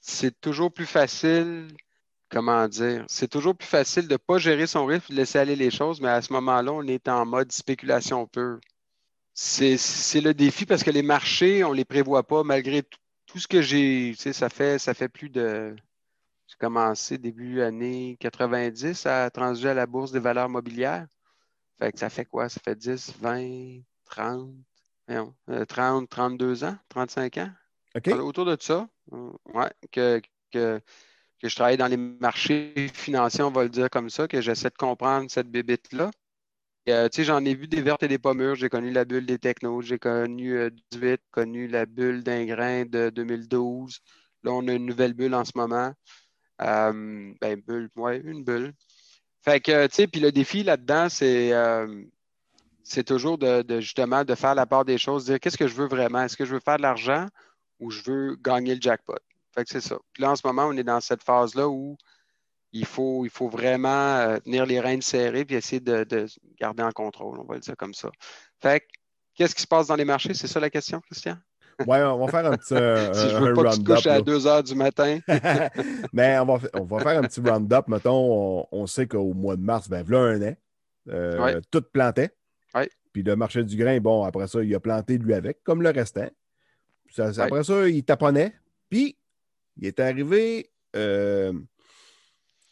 [0.00, 1.68] c'est toujours plus facile,
[2.30, 5.56] comment dire, c'est toujours plus facile de ne pas gérer son risque, de laisser aller
[5.56, 8.58] les choses, mais à ce moment-là, on est en mode spéculation pure.
[9.34, 12.98] C'est c'est le défi parce que les marchés, on ne les prévoit pas, malgré tout,
[13.26, 15.76] tout ce que j'ai, tu sais, ça fait, ça fait plus de.
[16.48, 21.06] J'ai commencé début années 90 à transiger à la bourse des valeurs mobilières.
[21.78, 22.48] Fait que ça fait quoi?
[22.48, 24.69] Ça fait 10, 20, 30, voyons, euh,
[25.68, 27.50] 30, 32 ans, 35 ans?
[27.96, 28.08] OK.
[28.08, 30.20] Autour de ça, euh, ouais, que,
[30.52, 30.80] que,
[31.40, 34.70] que je travaille dans les marchés financiers, on va le dire comme ça, que j'essaie
[34.70, 36.10] de comprendre cette bébite-là.
[36.86, 38.54] Et, euh, tu sais, j'en ai vu des vertes et des pas mûres.
[38.54, 42.84] J'ai connu la bulle des technos, j'ai connu euh, 18, connu la bulle d'un grain
[42.84, 44.00] de 2012.
[44.44, 45.92] Là, on a une nouvelle bulle en ce moment.
[46.62, 48.72] Euh, ben, bulle, ouais, une bulle.
[49.42, 52.04] Fait que, tu sais, puis le défi là-dedans, c'est euh,
[52.82, 55.74] c'est toujours de, de, justement de faire la part des choses, dire qu'est-ce que je
[55.74, 56.22] veux vraiment?
[56.22, 57.26] Est-ce que je veux faire de l'argent
[57.78, 59.18] ou je veux gagner le jackpot?
[59.54, 59.96] Fait que c'est ça.
[60.12, 61.96] Puis là, en ce moment, on est dans cette phase-là où
[62.72, 66.26] il faut, il faut vraiment euh, tenir les rênes serrées puis essayer de, de
[66.60, 68.10] garder en contrôle, on va le dire comme ça.
[68.60, 68.86] Fait que,
[69.34, 70.34] qu'est-ce qui se passe dans les marchés?
[70.34, 71.36] C'est ça la question, Christian?
[71.86, 73.96] Ouais, on va faire un petit un, si je veux pas que tu te round-up.
[73.96, 74.20] couches à là.
[74.20, 75.18] 2 heures du matin.
[76.12, 77.88] Mais on va, on va faire un petit round-up.
[77.88, 80.54] Mettons, on, on sait qu'au mois de mars, ben, voilà un an,
[81.08, 81.60] euh, Ouais.
[81.70, 82.36] tout plantait.
[83.12, 85.90] Puis le marché du grain, bon, après ça, il a planté lui avec, comme le
[85.90, 86.30] restant.
[87.10, 87.42] Ça-.
[87.42, 88.54] Après ça, il taponnait.
[88.88, 89.16] Puis,
[89.76, 91.52] il est arrivé, euh,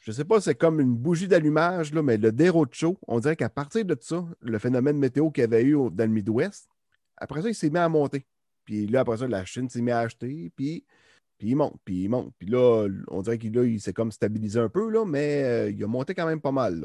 [0.00, 3.48] je sais pas, c'est comme une bougie d'allumage, là, mais le dérocho, on dirait qu'à
[3.48, 6.68] partir de ça, le phénomène météo qu'il y avait eu dans le Midwest,
[7.16, 8.24] après ça, il s'est mis à monter.
[8.64, 10.84] Puis là, après ça, la Chine s'est mis à acheter, puis,
[11.38, 12.32] puis il monte, puis il monte.
[12.38, 15.86] Puis là, on dirait qu'il s'est comme stabilisé un peu, là, mais euh, il a
[15.86, 16.84] monté quand même pas mal.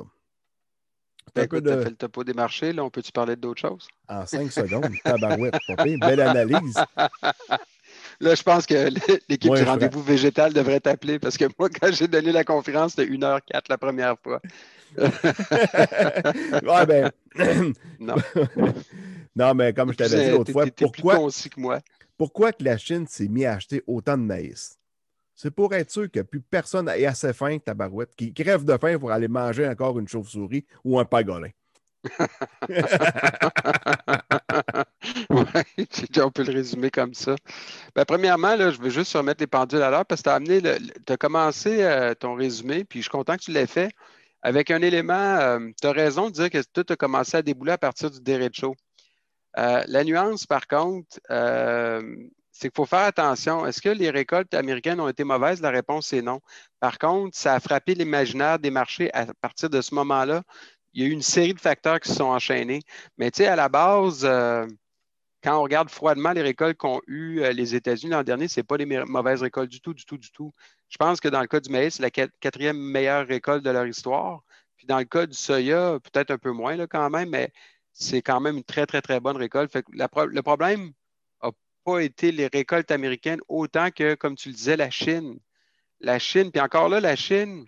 [1.36, 2.74] Ben, écoute, as fait le topo des marchés.
[2.74, 3.88] Là, on peut-tu parler d'autre chose?
[4.08, 5.56] En cinq secondes, tabarouette,
[6.00, 6.76] belle analyse.
[8.20, 8.90] Là, je pense que
[9.28, 12.94] l'équipe Ouais, du rendez-vous végétal devrait t'appeler parce que moi, quand j'ai donné la conférence,
[12.96, 14.42] c'était 1h04 la première fois.
[14.98, 17.12] ouais, ben.
[18.00, 18.16] non.
[19.36, 21.16] non, mais comme je t'avais dit l'autre fois, pourquoi.
[21.16, 21.80] Plus que moi.
[22.18, 24.78] Pourquoi que la Chine s'est mise à acheter autant de maïs?
[25.36, 29.00] C'est pour être sûr que plus personne ait assez faim, tabarouette, qui crève de faim
[29.00, 31.50] pour aller manger encore une chauve-souris ou un pagolin.
[35.30, 35.46] oui,
[36.18, 37.36] on peut le résumer comme ça.
[37.96, 40.36] Ben, premièrement, là, je veux juste remettre les pendules à l'heure parce que tu as
[40.36, 43.90] amené, tu as commencé euh, ton résumé, puis je suis content que tu l'aies fait
[44.42, 47.72] avec un élément, euh, tu as raison de dire que tout a commencé à débouler
[47.72, 48.76] à partir du derecho.
[49.58, 51.20] Euh, la nuance, par contre,
[52.54, 53.66] c'est qu'il faut faire attention.
[53.66, 55.62] Est-ce que les récoltes américaines ont été mauvaises?
[55.62, 56.40] La réponse est non.
[56.80, 60.44] Par contre, ça a frappé l'imaginaire des marchés à partir de ce moment-là.
[60.94, 62.82] Il y a eu une série de facteurs qui se sont enchaînés.
[63.18, 64.68] Mais tu sais, à la base, euh,
[65.44, 68.64] quand on regarde froidement les récoltes qu'ont eues euh, les États-Unis l'an dernier, ce n'est
[68.64, 70.54] pas les mauvaises récoltes du tout, du tout, du tout.
[70.90, 73.88] Je pense que dans le cas du maïs, c'est la quatrième meilleure récolte de leur
[73.88, 74.44] histoire.
[74.78, 77.52] Puis dans le cas du soya, peut-être un peu moins là, quand même, mais
[77.94, 79.76] c'est quand même une très, très, très bonne récolte.
[79.90, 80.94] le problème,
[81.84, 85.40] pas été les récoltes américaines autant que, comme tu le disais, la Chine.
[86.00, 87.66] La Chine, puis encore là, la Chine,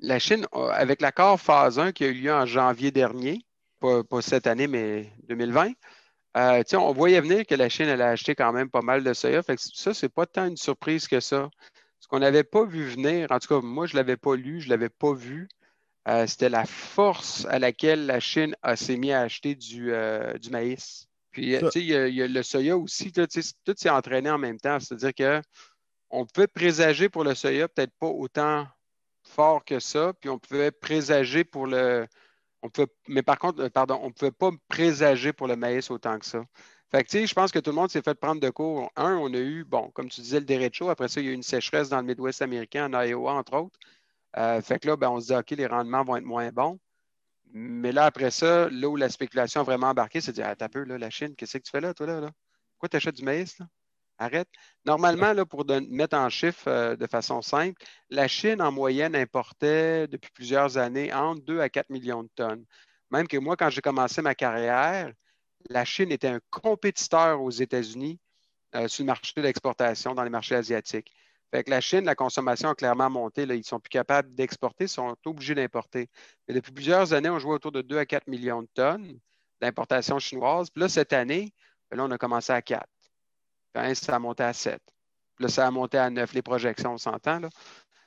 [0.00, 3.44] la Chine, avec l'accord phase 1 qui a eu lieu en janvier dernier,
[3.80, 5.72] pas, cette année, mais 2020,
[6.36, 9.42] euh, on voyait venir que la Chine allait acheter quand même pas mal de soya.
[9.42, 11.50] Fait que ça, c'est pas tant une surprise que ça.
[11.98, 14.60] Ce qu'on n'avait pas vu venir, en tout cas, moi, je ne l'avais pas lu,
[14.60, 15.48] je ne l'avais pas vu.
[16.08, 20.50] Euh, c'était la force à laquelle la Chine s'est mis à acheter du, euh, du
[20.50, 21.09] maïs.
[21.30, 23.26] Puis, tu sais, il y, a le soya aussi, tout
[23.76, 24.78] s'est entraîné en même temps.
[24.80, 25.42] C'est-à-dire
[26.10, 28.66] qu'on peut présager pour le soya, peut-être pas autant
[29.22, 32.06] fort que ça, puis on pouvait présager pour le.
[32.62, 32.68] On
[33.08, 36.26] mais par contre, euh, pardon, on ne pouvait pas présager pour le maïs autant que
[36.26, 36.44] ça.
[36.90, 38.90] Fait que, tu sais, je pense que tout le monde s'est fait prendre de court.
[38.96, 40.90] Un, on a eu, bon, comme tu disais, le derecho.
[40.90, 43.54] Après ça, il y a eu une sécheresse dans le Midwest américain, en Iowa, entre
[43.56, 43.78] autres.
[44.36, 46.78] Euh, fait que là, ben, on se dit, OK, les rendements vont être moins bons.
[47.52, 50.56] Mais là, après ça, là où la spéculation a vraiment embarqué, c'est de dire Ah,
[50.56, 52.20] t'as peu, là, la Chine, qu'est-ce que tu fais là, toi, là?
[52.20, 52.30] là?
[52.74, 53.58] Pourquoi tu achètes du maïs?
[53.58, 53.66] Là?
[54.18, 54.48] Arrête.
[54.84, 60.06] Normalement, là, pour mettre en chiffre euh, de façon simple, la Chine, en moyenne, importait
[60.08, 62.64] depuis plusieurs années entre 2 à 4 millions de tonnes.
[63.10, 65.12] Même que moi, quand j'ai commencé ma carrière,
[65.68, 68.20] la Chine était un compétiteur aux États-Unis
[68.74, 71.12] euh, sur le marché de l'exportation dans les marchés asiatiques.
[71.50, 73.44] Fait que la Chine, la consommation a clairement monté.
[73.44, 73.54] Là.
[73.54, 76.08] Ils ne sont plus capables d'exporter, ils sont obligés d'importer.
[76.46, 79.18] Mais depuis plusieurs années, on jouait autour de 2 à 4 millions de tonnes
[79.60, 80.70] d'importation chinoise.
[80.70, 81.52] Puis là, cette année,
[81.90, 82.86] ben là, on a commencé à 4.
[83.74, 84.80] Puis ça a monté à 7.
[85.36, 86.32] Puis là, ça a monté à 9.
[86.32, 87.40] Les projections, on s'entend.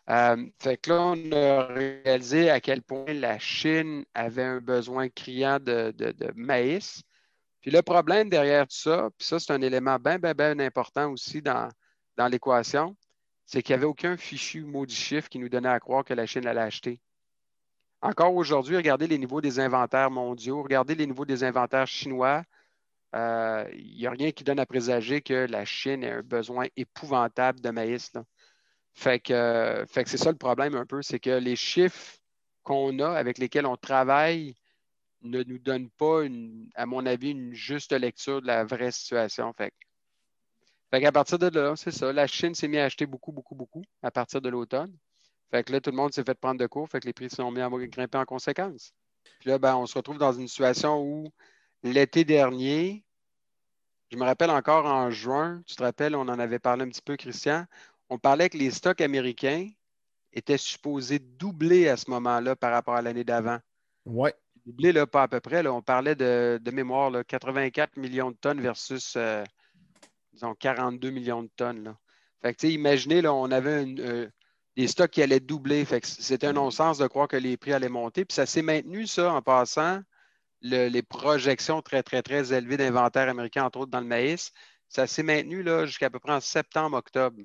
[0.09, 5.09] Euh, fait que là, on a réalisé à quel point la Chine avait un besoin
[5.09, 5.93] criant de,
[6.35, 7.03] maïs.
[7.61, 11.11] Puis le problème derrière tout ça, puis ça, c'est un élément bien, bien, bien important
[11.11, 11.69] aussi dans
[12.29, 12.95] l'équation,
[13.53, 16.25] c'est qu'il n'y avait aucun fichu maudit chiffre qui nous donnait à croire que la
[16.25, 16.99] Chine allait acheter.
[18.01, 22.43] Encore aujourd'hui, regardez les niveaux des inventaires mondiaux, regardez les niveaux des inventaires chinois.
[23.13, 26.65] Euh, il n'y a rien qui donne à présager que la Chine ait un besoin
[26.75, 28.13] épouvantable de maïs.
[28.93, 32.17] Fait que, fait que c'est ça le problème un peu, c'est que les chiffres
[32.63, 34.55] qu'on a, avec lesquels on travaille,
[35.21, 36.23] ne nous donnent pas,
[36.73, 39.53] à mon avis, une juste lecture de la vraie situation.
[40.93, 42.13] Fait qu'à partir de là, c'est ça.
[42.13, 44.95] La Chine s'est mise à acheter beaucoup, beaucoup, beaucoup à partir de l'automne.
[45.49, 46.87] Fait que là, tout le monde s'est fait prendre de court.
[46.87, 48.93] Fait que les prix sont mis à grimper en conséquence.
[49.39, 51.33] Puis là, ben, on se retrouve dans une situation où
[51.81, 53.03] l'été dernier,
[54.11, 57.01] je me rappelle encore en juin, tu te rappelles, on en avait parlé un petit
[57.01, 57.65] peu, Christian.
[58.11, 59.71] On parlait que les stocks américains
[60.31, 63.57] étaient supposés doubler à ce moment-là par rapport à l'année d'avant.
[64.05, 64.29] Oui.
[64.67, 65.63] Doubler, là, pas à peu près.
[65.63, 69.43] Là, on parlait de, mémoire, là, 84 millions de tonnes versus euh,
[70.33, 71.83] disons, 42 millions de tonnes.
[71.83, 71.97] Là.
[72.41, 74.29] Fait que, imaginez, là, on avait euh,
[74.75, 75.85] des stocks qui allaient doubler.
[76.03, 78.25] C'était un non-sens de croire que les prix allaient monter.
[78.25, 80.01] Puis ça s'est maintenu, ça, en passant,
[80.61, 84.51] les projections très, très, très élevées d'inventaire américain, entre autres dans le maïs.
[84.89, 87.37] Ça s'est maintenu jusqu'à peu près en septembre-octobre.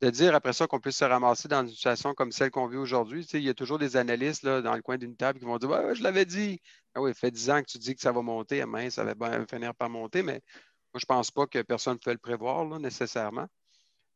[0.00, 2.76] De dire après ça qu'on puisse se ramasser dans une situation comme celle qu'on vit
[2.76, 5.56] aujourd'hui, il y a toujours des analystes là, dans le coin d'une table qui vont
[5.56, 6.60] dire ouais, je l'avais dit.
[6.94, 9.46] Ah oui, fait 10 ans que tu dis que ça va monter, ah, ça va
[9.46, 10.42] finir par monter, mais
[10.94, 13.48] moi, je ne pense pas que personne ne peut le prévoir nécessairement.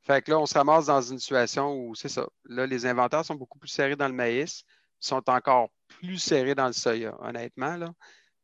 [0.03, 2.29] Fait que là, on se ramasse dans une situation où c'est ça.
[2.45, 4.63] Là, les inventaires sont beaucoup plus serrés dans le maïs,
[5.01, 7.77] sont encore plus serrés dans le soya, honnêtement.
[7.77, 7.93] Là.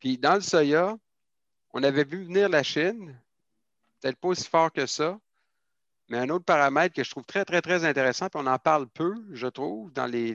[0.01, 0.97] Puis dans le soya,
[1.73, 3.17] on avait vu venir la Chine,
[4.01, 5.17] peut-être pas aussi fort que ça,
[6.09, 8.89] mais un autre paramètre que je trouve très, très, très intéressant, puis on en parle
[8.89, 10.35] peu, je trouve, dans les,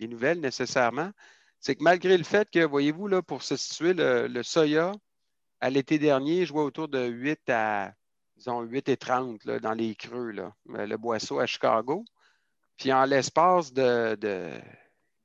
[0.00, 1.10] nouvelles nécessairement,
[1.58, 4.92] c'est que malgré le fait que, voyez-vous, là, pour se situer, le soya
[5.60, 7.92] à l'été dernier, je vois autour de 8 à
[8.40, 12.04] disons 8 et 30 dans les creux, euh, le boisseau à Chicago.
[12.78, 14.16] Puis en l'espace de,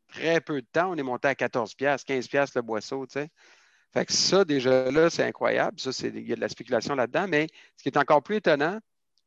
[0.09, 3.13] très peu de temps, on est monté à 14 pièces, 15 pièces le boisseau, tu
[3.13, 3.29] sais.
[3.93, 5.79] Fait que ça, déjà là, c'est incroyable.
[5.79, 7.27] Ça, il y a de la spéculation là-dedans.
[7.29, 8.77] Mais ce qui est encore plus étonnant,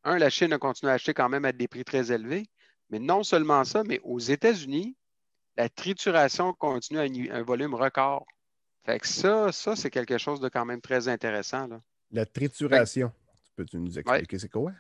[0.05, 2.45] un, la Chine a continué à acheter quand même à des prix très élevés.
[2.91, 4.95] Mais non seulement ça, mais aux États-Unis,
[5.57, 8.27] la trituration continue à un volume record.
[8.85, 11.67] Fait que ça, ça, c'est quelque chose de quand même très intéressant.
[11.67, 11.81] Là.
[12.11, 13.13] La trituration,
[13.57, 14.73] peux-tu nous expliquer c'est quoi?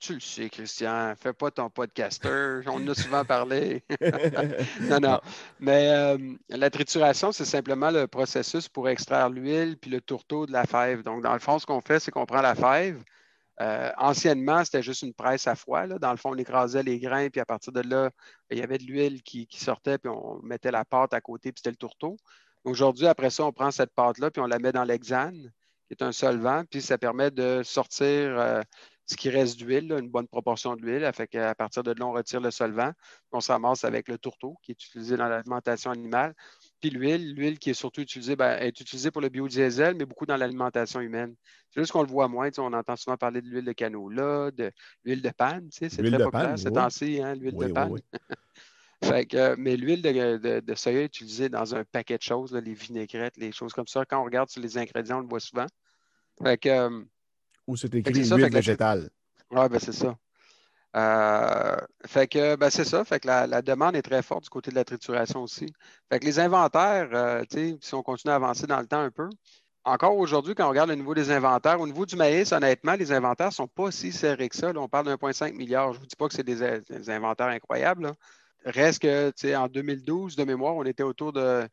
[0.00, 1.14] tu le sais, Christian.
[1.16, 2.60] Fais pas ton podcaster.
[2.66, 3.84] On en a souvent parlé.
[4.82, 5.20] non, non.
[5.60, 10.52] Mais euh, la trituration, c'est simplement le processus pour extraire l'huile puis le tourteau de
[10.52, 11.02] la fève.
[11.02, 13.02] Donc, dans le fond, ce qu'on fait, c'est qu'on prend la fève.
[13.62, 15.86] Euh, anciennement, c'était juste une presse à froid.
[15.86, 18.10] Dans le fond, on écrasait les grains, puis à partir de là,
[18.50, 21.60] il y avait de l'huile qui, sortait, puis on mettait la pâte à côté, puis
[21.60, 22.18] c'était le tourteau.
[22.66, 25.52] Aujourd'hui, après ça, on prend cette pâte-là, puis on la met dans l'hexane,
[25.86, 28.60] qui est un solvant, puis ça permet de sortir euh,
[29.06, 31.08] ce qui reste d'huile, une bonne proportion d'huile.
[31.14, 32.90] Fait qu'à partir de là, on retire le solvant.
[33.30, 36.34] On se ramasse avec le tourteau qui est utilisé dans l'alimentation animale.
[36.80, 40.26] Puis l'huile, l'huile qui est surtout utilisée, ben, est utilisée pour le biodiesel, mais beaucoup
[40.26, 41.36] dans l'alimentation humaine.
[41.70, 42.50] C'est juste qu'on le voit moins.
[42.58, 44.72] On entend souvent parler de l'huile de canola, de
[45.04, 45.68] l'huile de panne.
[45.70, 47.94] C'est très populaire ces temps-ci, hein, l'huile de panne.
[49.04, 52.74] fait que, mais l'huile de, de, soya est utilisée dans un paquet de choses, les
[52.74, 54.04] vinaigrettes, les choses comme ça.
[54.04, 55.66] Quand on regarde sur les ingrédients, on le voit souvent.
[56.42, 57.04] Fait que, euh,
[57.66, 59.10] ou c'est écrit huile végétale.
[59.50, 60.16] Oui, ben c'est ça.
[60.96, 63.04] Euh, fait que ben, c'est ça.
[63.04, 65.66] Fait que la, demande est très forte du côté de la trituration aussi.
[66.10, 69.28] Fait que les inventaires, euh, si on continue à avancer dans le temps un peu,
[69.86, 73.12] encore aujourd'hui, quand on regarde le niveau des inventaires, au niveau du maïs, honnêtement, les
[73.12, 74.72] inventaires ne sont pas si serrés que ça.
[74.74, 75.92] on parle d'1,5 milliard.
[75.92, 78.12] Je ne vous dis pas que c'est des, inventaires incroyables.
[78.66, 81.68] Reste que, en 2012, de mémoire, on était autour de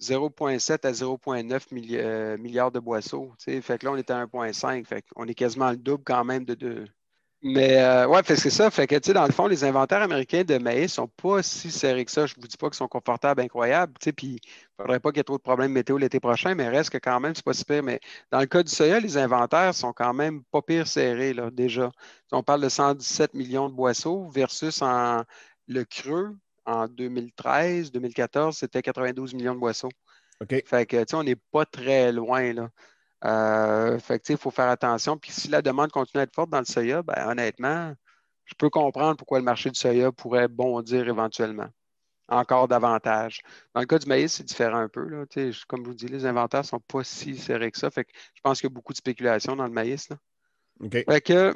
[0.00, 3.32] 0,7 à 0,9 euh, milliards de boisseaux.
[3.38, 4.86] Fait que là, on est à 1,5.
[4.86, 6.84] Fait qu'on est quasiment le double quand même de deux.
[7.42, 8.70] Mais euh, ouais, c'est ça.
[8.70, 12.04] Fait que dans le fond, les inventaires américains de maïs ne sont pas si serrés
[12.04, 12.26] que ça.
[12.26, 13.94] Je ne vous dis pas qu'ils sont confortables, incroyables.
[13.98, 14.38] Puis il ne
[14.82, 17.18] faudrait pas qu'il y ait trop de problèmes météo l'été prochain, mais reste que quand
[17.18, 17.82] même, c'est pas si pire.
[17.82, 17.98] Mais
[18.30, 21.90] dans le cas du soya, les inventaires sont quand même pas pire serrés, là, déjà.
[22.30, 25.24] On parle de 117 millions de boisseaux versus en
[25.70, 29.90] le creux, en 2013, 2014, c'était 92 millions de boisseaux.
[30.40, 30.62] OK.
[30.66, 32.70] Fait que, tu sais, on n'est pas très loin, là.
[33.24, 35.16] Euh, fait que, il faut faire attention.
[35.16, 37.94] Puis si la demande continue à être forte dans le soya, ben, honnêtement,
[38.44, 41.68] je peux comprendre pourquoi le marché du soya pourrait bondir éventuellement.
[42.28, 43.40] Encore davantage.
[43.74, 45.04] Dans le cas du maïs, c'est différent un peu.
[45.04, 45.24] Là.
[45.68, 47.90] Comme je vous dis, les inventaires ne sont pas si serrés que ça.
[47.90, 50.08] Fait que je pense qu'il y a beaucoup de spéculation dans le maïs.
[50.08, 50.16] Là.
[50.90, 51.54] Fait que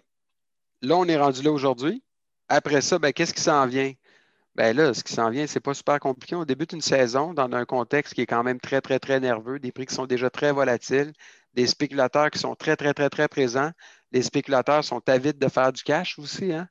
[0.82, 2.02] là, on est rendu là aujourd'hui.
[2.48, 3.92] Après ça, ben, qu'est-ce qui s'en vient?
[4.54, 6.36] Ben là, ce qui s'en vient, c'est pas super compliqué.
[6.36, 9.58] On débute une saison dans un contexte qui est quand même très, très, très nerveux,
[9.58, 11.12] des prix qui sont déjà très volatiles,
[11.54, 13.72] des spéculateurs qui sont très, très, très, très présents.
[14.12, 16.68] Les spéculateurs sont avides de faire du cash aussi, hein?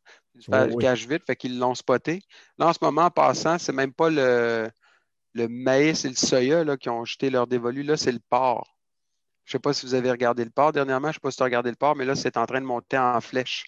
[0.49, 2.23] Faire du cash vite, fait qu'ils l'ont spoté.
[2.57, 4.69] Là, en ce moment, en passant, c'est même pas le,
[5.33, 7.83] le maïs et le soya là, qui ont jeté leur dévolu.
[7.83, 8.77] Là, c'est le porc.
[9.43, 11.07] Je ne sais pas si vous avez regardé le porc dernièrement.
[11.07, 12.61] Je ne sais pas si tu as regardé le porc, mais là, c'est en train
[12.61, 13.65] de monter en flèche.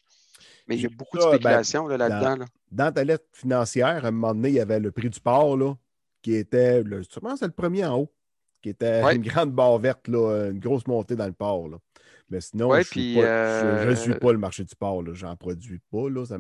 [0.68, 2.38] Mais il y a beaucoup de ben, spéculation là-dedans.
[2.38, 5.20] Là dans ta lettre financière, à un moment donné, il y avait le prix du
[5.20, 5.76] port, là,
[6.22, 8.12] qui était, le, sûrement c'est le premier en haut,
[8.62, 11.70] qui était une grande barre verte, là, une grosse montée dans le port.
[11.70, 11.78] Là.
[12.30, 15.04] Mais sinon, je ne suis, pas le marché du port.
[15.14, 16.10] J'en produis pas.
[16.10, 16.38] Là, ça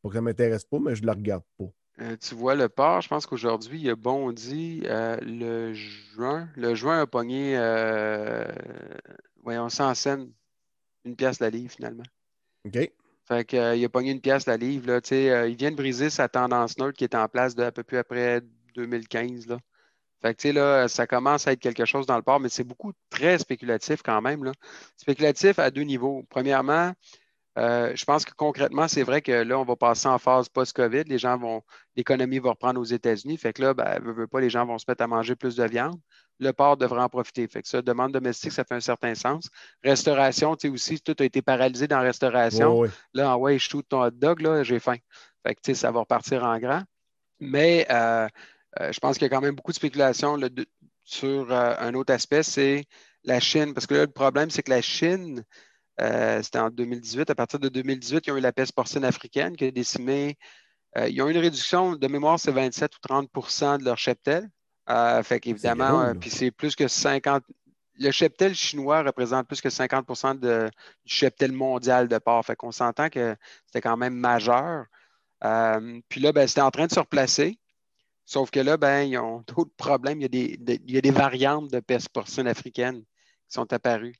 [0.00, 1.66] pour que ça ne m'intéresse pas, mais je ne le regarde pas.
[2.00, 6.48] Euh, tu vois, le port, je pense qu'aujourd'hui, il a bondi euh, le juin.
[6.56, 8.44] Le juin a pogné, euh,
[9.42, 10.26] voyons, 100 cents,
[11.04, 12.04] une pièce la livre finalement.
[12.64, 12.90] OK.
[13.28, 14.86] Fait qu'il euh, a pogné une pièce la livre.
[14.86, 17.70] Là, euh, il vient de briser sa tendance neutre qui était en place de à
[17.70, 18.40] peu près après
[18.74, 19.46] 2015.
[19.48, 19.58] Là.
[20.22, 22.92] Fait que, là, ça commence à être quelque chose dans le port, mais c'est beaucoup
[23.10, 24.44] très spéculatif quand même.
[24.44, 24.52] Là.
[24.96, 26.24] Spéculatif à deux niveaux.
[26.30, 26.92] Premièrement,
[27.58, 31.04] euh, je pense que concrètement, c'est vrai que là, on va passer en phase post-COVID.
[31.04, 31.62] Les gens vont,
[31.96, 33.36] l'économie va reprendre aux États-Unis.
[33.36, 35.64] Fait que là, ben, veut pas, les gens vont se mettre à manger plus de
[35.64, 36.00] viande
[36.38, 37.46] le port devrait en profiter.
[37.48, 39.48] Fait que ça, demande domestique, ça fait un certain sens.
[39.82, 42.84] Restauration, tu sais, aussi, tout a été paralysé dans la restauration.
[43.14, 44.96] Là, en ouais, je ton hot dog, là, j'ai faim.
[45.46, 46.82] Fait que, tu sais, ça va repartir en grand.
[47.40, 48.28] Mais euh,
[48.80, 50.38] euh, je pense qu'il y a quand même beaucoup de spéculation
[51.04, 52.86] sur euh, un autre aspect, c'est
[53.24, 53.74] la Chine.
[53.74, 55.44] Parce que là, le problème, c'est que la Chine,
[55.98, 57.30] c'était en 2018.
[57.30, 60.36] À partir de 2018, ils ont eu la peste porcine africaine qui a décimé.
[60.96, 64.48] ils ont eu une réduction de mémoire, c'est 27 ou 30% de leur cheptel.
[64.90, 67.44] Euh, fait qu'évidemment, euh, puis c'est plus que 50.
[68.00, 70.70] Le cheptel chinois représente plus que 50 de,
[71.04, 72.44] du cheptel mondial de porc.
[72.46, 73.36] Fait qu'on s'entend que
[73.66, 74.86] c'était quand même majeur.
[75.44, 77.58] Euh, puis là, ben, c'était en train de se replacer.
[78.24, 80.20] Sauf que là, ben, ils ont d'autres problèmes.
[80.20, 83.72] Il y, a des, il y a des variantes de peste porcine africaine qui sont
[83.72, 84.14] apparues.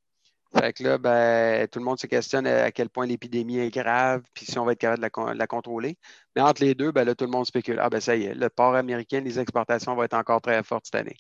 [0.57, 4.23] Fait que là, ben, tout le monde se questionne à quel point l'épidémie est grave,
[4.33, 5.99] puis si on va être capable de la, contrôler.
[6.35, 7.79] Mais entre les deux, ben, là, tout le monde spécule.
[7.81, 10.87] Ah, ben ça y est, le port américain, les exportations vont être encore très fortes
[10.87, 11.17] cette année.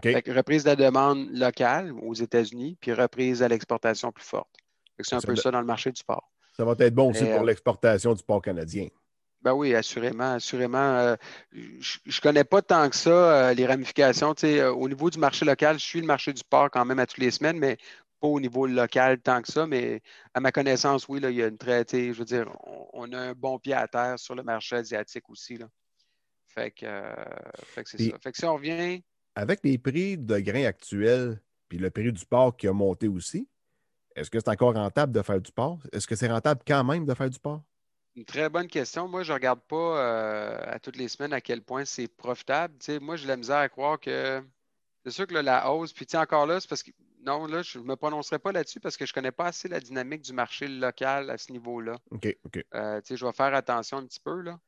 [0.00, 4.48] Fait que reprise de la demande locale aux États-Unis, puis reprise à l'exportation plus forte.
[5.00, 6.32] C'est un peu ça dans le marché du port.
[6.56, 8.88] Ça va être bon aussi pour euh, l'exportation du port canadien.
[9.42, 10.78] Ben oui, assurément, assurément.
[10.78, 11.16] Euh,
[11.52, 14.34] je ne connais pas tant que ça euh, les ramifications.
[14.76, 17.18] au niveau du marché local, je suis le marché du port quand même à toutes
[17.18, 17.76] les semaines, mais
[18.22, 20.00] pas au niveau local tant que ça, mais
[20.32, 22.46] à ma connaissance, oui, là, il y a une traité, je veux dire,
[22.92, 25.56] on, a un bon pied à terre sur le marché asiatique aussi.
[25.56, 25.66] Là.
[26.46, 27.14] Fait que, euh,
[27.84, 28.18] c'est ça.
[28.22, 29.02] Fait que si on revient.
[29.34, 33.48] Avec les prix de grains actuels, puis le prix du porc qui a monté aussi,
[34.14, 35.80] est-ce que c'est encore rentable de faire du porc?
[35.90, 37.62] Est-ce que c'est rentable quand même de faire du porc?
[38.14, 39.08] Une très bonne question.
[39.08, 42.74] Moi, je ne regarde pas euh, à toutes les semaines à quel point c'est profitable.
[43.00, 44.44] moi, j'ai la misère à croire que
[45.04, 46.92] c'est sûr que la hausse, puis encore là, c'est parce que
[47.22, 49.68] non, là, je ne me prononcerai pas là-dessus parce que je ne connais pas assez
[49.68, 51.96] la dynamique du marché local à ce niveau-là.
[52.10, 52.64] OK, OK.
[52.74, 54.40] Euh, je vais faire attention un petit peu.
[54.40, 54.58] Là.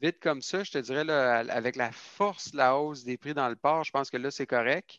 [0.00, 3.48] Vite comme ça, je te dirais, là, avec la force la hausse des prix dans
[3.48, 4.98] le port, je pense que là, c'est correct.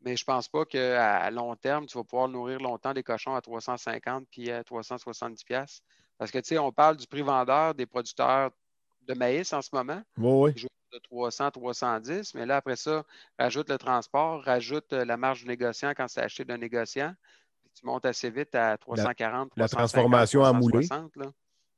[0.00, 3.34] Mais je ne pense pas qu'à long terme, tu vas pouvoir nourrir longtemps des cochons
[3.34, 5.44] à 350 puis à 370
[6.16, 8.52] Parce que, tu sais, on parle du prix vendeur des producteurs
[9.02, 10.00] de maïs en ce moment.
[10.16, 13.04] Oui, oui de 300, 310, mais là, après ça,
[13.38, 17.14] rajoute le transport, rajoute euh, la marge du négociant quand c'est acheté d'un négociant,
[17.62, 20.86] puis tu montes assez vite à 340, la, la transformation en moulé.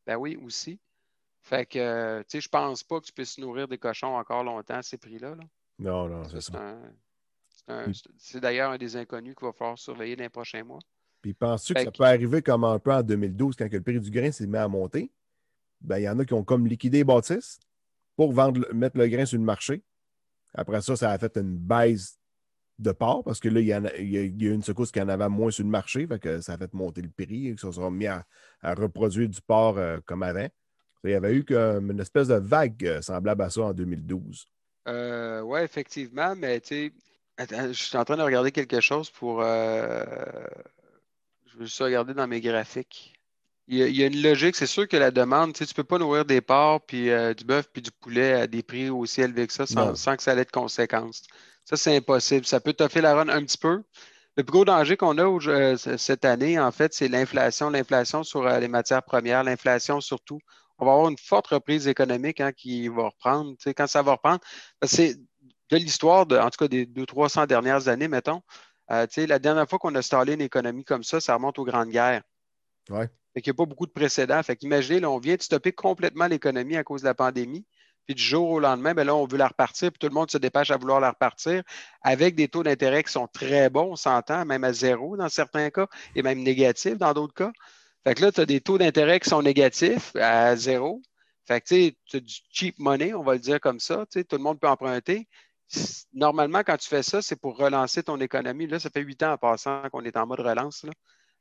[0.06, 0.78] Ben oui, aussi.
[1.42, 4.44] Fait que, euh, tu sais, je pense pas que tu puisses nourrir des cochons encore
[4.44, 5.34] longtemps à ces prix-là.
[5.78, 6.76] Non, non, c'est ça.
[8.18, 10.80] C'est d'ailleurs un des inconnus qu'il va falloir surveiller dans les prochains mois.
[11.22, 14.10] Puis penses-tu que ça peut arriver comme un peu en 2012 quand le prix du
[14.10, 15.12] grain s'est mis à monter?
[15.80, 17.60] Ben, il y en a qui ont comme liquidé les bâtisses
[18.16, 19.82] pour vendre, mettre le grain sur le marché.
[20.54, 22.18] Après ça, ça a fait une baisse
[22.78, 25.50] de part parce que là, il y, a, eu une secousse qui en avait moins
[25.50, 26.08] sur le marché,
[26.40, 28.24] ça a fait monter le prix, et que ça sera mis à,
[28.62, 30.48] reproduire du porc euh, comme avant.
[31.04, 34.46] Il y avait eu une espèce de vague euh, semblable à ça en 2012.
[34.88, 36.92] Euh, oui, effectivement, mais tu
[37.38, 39.40] je suis en train de regarder quelque chose pour.
[39.40, 39.96] je
[41.56, 43.19] vais juste regarder dans mes graphiques
[43.72, 44.56] il y, a, une logique.
[44.56, 47.44] C'est sûr que la demande, tu ne peux pas nourrir des porcs, puis euh, du
[47.44, 50.44] bœuf, puis du poulet à des prix aussi élevés que ça sans, que ça ait
[50.44, 51.22] de conséquences.
[51.64, 52.44] Ça, c'est impossible.
[52.46, 53.82] Ça peut toffer la run un petit peu.
[54.36, 57.70] Le plus gros danger qu'on a euh, cette année, en fait, c'est l'inflation.
[57.70, 60.40] L'inflation sur euh, les matières premières, l'inflation surtout.
[60.78, 63.54] On va avoir une forte reprise économique hein, qui va reprendre.
[63.58, 64.40] Tu quand ça va reprendre,
[64.82, 68.42] c'est de l'histoire, en tout cas des 200-300 dernières années, mettons.
[68.88, 72.22] la dernière fois qu'on a installé une économie comme ça, ça remonte aux grandes guerres.
[72.88, 73.08] Ouais.
[73.34, 74.42] Fait qu'il n'y a pas beaucoup de précédents.
[74.42, 77.64] Fait qu'imaginez, là, on vient de stopper complètement l'économie à cause de la pandémie.
[78.06, 80.30] Puis du jour au lendemain, bien là, on veut la repartir, puis tout le monde
[80.30, 81.62] se dépêche à vouloir la repartir
[82.02, 85.70] avec des taux d'intérêt qui sont très bons, on s'entend, même à zéro dans certains
[85.70, 87.52] cas, et même négatifs dans d'autres cas.
[88.02, 91.02] Fait que là, tu as des taux d'intérêt qui sont négatifs à zéro.
[91.46, 94.06] Fait que tu as du cheap money, on va le dire comme ça.
[94.06, 95.28] Tout le monde peut emprunter.
[96.12, 98.66] Normalement, quand tu fais ça, c'est pour relancer ton économie.
[98.66, 100.84] Là, ça fait huit ans en passant qu'on est en mode relance.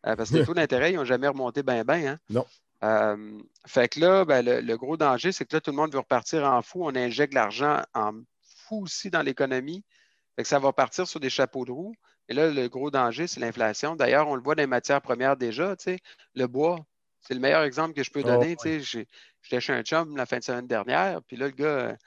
[0.05, 2.13] Euh, parce que les taux d'intérêt, ils n'ont jamais remonté bien, bien.
[2.13, 2.19] Hein?
[2.29, 2.45] Non.
[2.83, 5.99] Euh, fait que là, ben, le, gros danger, c'est que là, tout le monde veut
[5.99, 6.85] repartir en fou.
[6.85, 8.13] On injecte l'argent en
[8.67, 9.83] fou aussi dans l'économie.
[10.35, 11.93] Fait que ça va partir sur des chapeaux de roue.
[12.29, 13.95] Et là, le gros danger, c'est l'inflation.
[13.95, 15.75] D'ailleurs, on le voit dans les matières premières déjà.
[16.35, 16.79] Le bois,
[17.19, 18.55] c'est le meilleur exemple que je peux donner.
[18.57, 18.69] Oh,
[19.41, 21.21] J'étais chez un chum la fin de semaine dernière.
[21.23, 21.97] Puis là, le gars,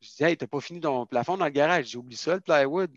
[0.00, 1.86] je dis Hey, t'as pas fini ton plafond dans le garage.
[1.86, 2.90] J'ai oublié ça, le plywood.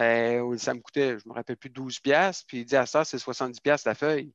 [0.00, 2.86] Euh, ça me coûtait, je ne me rappelle plus, 12 pièces Puis il dit à
[2.86, 4.32] ça, c'est 70 pièces la feuille.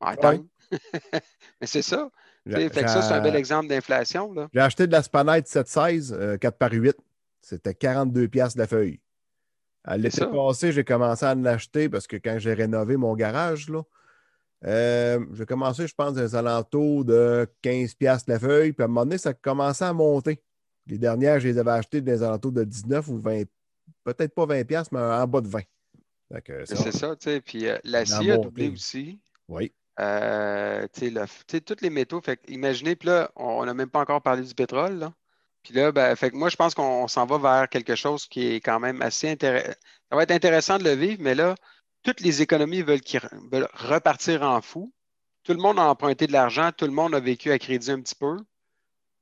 [0.00, 0.44] Attends.
[1.60, 2.10] Mais c'est ça.
[2.48, 4.34] Fait que ça, c'est un bel exemple d'inflation.
[4.52, 6.96] J'ai acheté de la Spanite 716, 4 par 8.
[7.40, 9.00] C'était 42 pièces la feuille.
[9.84, 13.68] À l'été passé, j'ai commencé à en acheter parce que quand j'ai rénové mon garage,
[13.68, 13.82] là,
[14.64, 18.72] euh, j'ai commencé, je pense, des alentours de 15 pièces la feuille.
[18.72, 20.40] Puis à un moment donné, ça a commencé à monter.
[20.86, 23.42] Les dernières, je les avais achetées des alentours de 19 ou 20
[24.04, 25.64] peut-être pas 20$, mais en bas de 20$.
[26.64, 27.40] C'est ça, tu sais.
[27.40, 29.20] Puis euh, l'acier a doublé aussi.
[29.48, 29.72] Oui.
[30.00, 31.12] Euh, tu
[31.48, 32.20] sais, tous les métaux.
[32.20, 34.98] Fait imaginez, puis là, on n'a même pas encore parlé du pétrole.
[34.98, 35.12] Là.
[35.62, 38.54] Puis là, ben, fait que moi, je pense qu'on s'en va vers quelque chose qui
[38.54, 39.72] est quand même assez intéressant.
[40.10, 41.54] Ça va être intéressant de le vivre, mais là,
[42.02, 43.00] toutes les économies veulent,
[43.50, 44.92] veulent repartir en fou.
[45.44, 48.00] Tout le monde a emprunté de l'argent, tout le monde a vécu à crédit un
[48.00, 48.36] petit peu.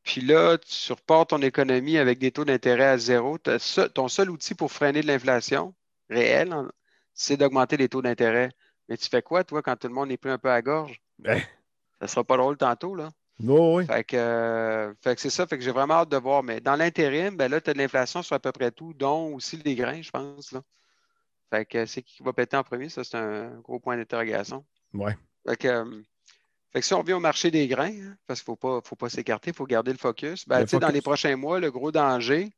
[0.03, 3.39] Puis là, tu reportes ton économie avec des taux d'intérêt à zéro.
[3.39, 5.75] ton seul outil pour freiner de l'inflation
[6.09, 6.71] réelle, hein,
[7.15, 8.51] c'est d'augmenter les taux d'intérêt.
[8.89, 11.01] Mais tu fais quoi, toi, quand tout le monde est pris un peu à gorge?
[11.25, 11.35] Ça
[12.01, 13.11] Ça sera pas drôle tantôt, là.
[13.39, 13.87] Non, oui.
[13.87, 16.43] Fait que, euh, que c'est ça, fait que j'ai vraiment hâte de voir.
[16.43, 19.35] Mais dans l'intérim, ben là, tu as de l'inflation sur à peu près tout, dont
[19.35, 20.53] aussi les grains, je pense.
[20.53, 20.63] Là.
[21.51, 22.89] Fait que c'est qui va péter en premier?
[22.89, 24.65] Ça, c'est un gros point d'interrogation.
[24.93, 25.17] Ouais.
[25.49, 26.03] Fait que, euh,
[26.73, 28.81] fait que si on revient au marché des grains, hein, parce qu'il ne faut pas,
[28.85, 30.47] faut pas s'écarter, il faut garder le focus.
[30.47, 32.51] Ben, Le Dans les prochains mois, le gros danger,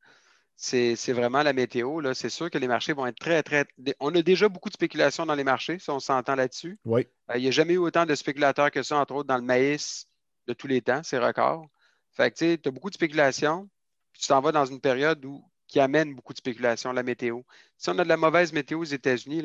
[0.55, 2.01] c'est vraiment la météo.
[2.15, 3.67] C'est sûr que les marchés vont être très, très.
[4.01, 6.79] On a déjà beaucoup de spéculation dans les marchés, si on s'entend là-dessus.
[6.85, 7.07] Oui.
[7.31, 9.43] Euh, Il n'y a jamais eu autant de spéculateurs que ça, entre autres dans le
[9.43, 10.07] maïs
[10.47, 11.69] de tous les temps, c'est record.
[12.13, 13.69] Fait que tu as beaucoup de spéculation,
[14.13, 17.41] puis tu t'en vas dans une période où, qui amène beaucoup de spéculation, la météo.
[17.79, 19.43] Si on a de la mauvaise météo aux États-Unis,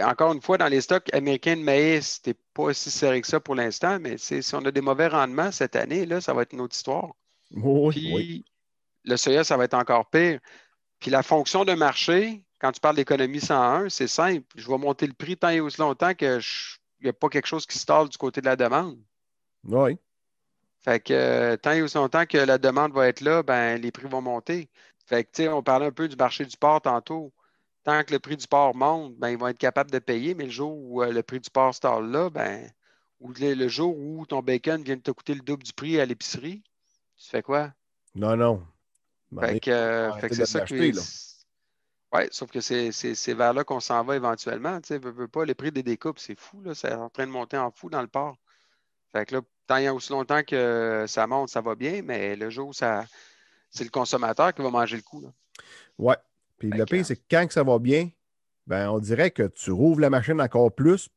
[0.04, 3.40] encore une fois, dans les stocks américains de maïs, c'était pas aussi serré que ça
[3.40, 6.54] pour l'instant, mais si on a des mauvais rendements cette année, là, ça va être
[6.54, 7.16] une autre histoire.
[7.52, 8.46] Oui, Puis oui.
[9.06, 10.40] le soya, ça va être encore pire.
[11.00, 14.46] Puis la fonction de marché, quand tu parles d'économie 101, c'est simple.
[14.56, 16.40] Je vais monter le prix tant et aussi longtemps qu'il
[17.02, 19.00] n'y a pas quelque chose qui se torle du côté de la demande.
[19.64, 19.98] Oui.
[20.84, 23.92] Fait que euh, tant et aussi longtemps que la demande va être là, ben, les
[23.92, 24.70] prix vont monter.
[25.12, 27.34] Fait que, tu sais, on parlait un peu du marché du porc tantôt.
[27.84, 30.46] Tant que le prix du porc monte, ben, ils vont être capables de payer, mais
[30.46, 32.72] le jour où euh, le prix du porc torle là, ben,
[33.20, 36.00] ou le, le jour où ton bacon vient de te coûter le double du prix
[36.00, 36.64] à l'épicerie,
[37.18, 37.74] tu fais quoi?
[38.16, 38.66] Non, non.
[39.34, 40.92] Ben, Fait que, euh, fait que de c'est ça que.
[42.14, 44.80] Oui, sauf que c'est vers là qu'on s'en va éventuellement.
[44.80, 46.74] Tu sais, veux, veux pas, les prix des découpes, c'est fou, là.
[46.74, 48.38] C'est en train de monter en fou dans le port.
[49.12, 52.02] Fait que là, tant il y a aussi longtemps que ça monte, ça va bien,
[52.02, 53.06] mais le jour où ça.
[53.72, 55.24] C'est le consommateur qui va manger le coup.
[55.98, 56.18] Ouais.
[56.60, 58.10] Puis le pire, c'est que quand que ça va bien,
[58.68, 61.10] ben, on dirait que tu rouvres la machine encore plus,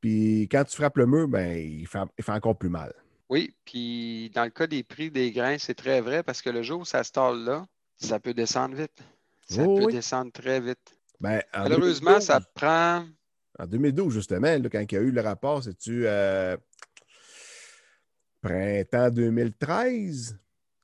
[0.00, 2.92] puis quand tu frappes le mur, ben, il fait, il fait encore plus mal.
[3.28, 6.62] Oui, puis dans le cas des prix des grains, c'est très vrai parce que le
[6.62, 7.12] jour où ça se
[7.44, 9.02] là, ça peut descendre vite.
[9.48, 9.92] Ça Oh peut oui.
[9.92, 10.78] descendre très vite.
[11.20, 13.06] Ben, en Malheureusement, 2012, ça prend.
[13.58, 16.56] En 2012, justement, là, quand il y a eu le rapport, c'est-tu euh,
[18.40, 20.38] printemps 2013?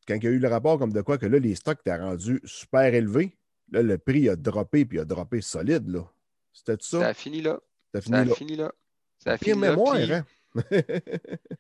[0.07, 1.97] Quand il y a eu le rapport comme de quoi que là, les stocks étaient
[1.97, 3.37] rendus super élevés.
[3.71, 6.05] Là, le prix a droppé, puis il a droppé solide, là.
[6.53, 7.01] C'était ça?
[7.01, 7.59] Ça a fini là.
[7.93, 8.35] T'as Ça fini a là.
[8.35, 8.73] fini là.
[9.19, 10.25] Ça a Pire fini mémoire, puis- hein?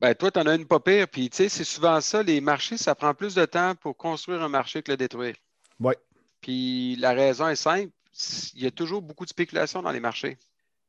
[0.00, 1.08] Ben, toi, tu en as une pas pire.
[1.08, 2.22] Puis, tu sais, c'est souvent ça.
[2.22, 5.36] Les marchés, ça prend plus de temps pour construire un marché que le détruire.
[5.80, 5.96] Ouais.
[6.42, 7.90] Puis, la raison est simple.
[8.54, 10.36] Il y a toujours beaucoup de spéculation dans les marchés.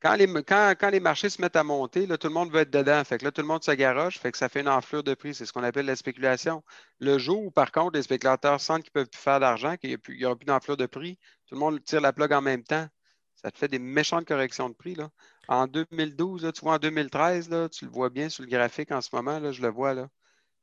[0.06, 2.60] Quand les, quand, quand les marchés se mettent à monter, là, tout le monde veut
[2.60, 3.03] être dedans.
[3.03, 4.20] Fait que là, tout le monde se garoche.
[4.20, 5.34] Fait que ça fait une enflure de prix.
[5.34, 6.64] C'est ce qu'on appelle la spéculation.
[6.99, 9.97] Le jour où, par contre, les spéculateurs sentent qu'ils ne peuvent plus faire d'argent, qu'il
[10.10, 12.86] n'y aura plus d'enflure de prix, tout le monde tire la plug en même temps.
[13.34, 14.93] Ça te fait des méchantes corrections de prix.
[14.93, 15.10] Là.
[15.47, 18.91] En 2012, là, tu vois, en 2013, là, tu le vois bien sur le graphique
[18.91, 19.95] en ce moment, là, je le vois.
[19.95, 20.08] Là.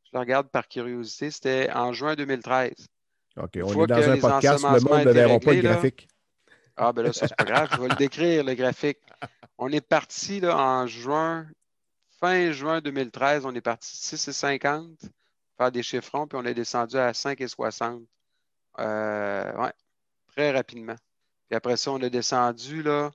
[0.05, 1.33] Je le regarde par curiosité.
[1.33, 2.71] C'était en juin 2013.
[3.39, 6.07] OK, on est dans un podcast, le monde ne verra pas le graphique.
[6.77, 7.69] Ah, ben là, ça, c'est pas grave.
[7.73, 8.99] Je vais le décrire, le graphique.
[9.59, 11.47] On est parti là, en juin,
[12.21, 15.11] fin juin 2013, on est parti de 6,50
[15.57, 18.05] faire des chiffrons, puis on est descendu à 5,60.
[18.79, 19.73] Euh, ouais,
[20.29, 20.97] très rapidement.
[21.49, 23.11] Puis après ça, on est descendu là,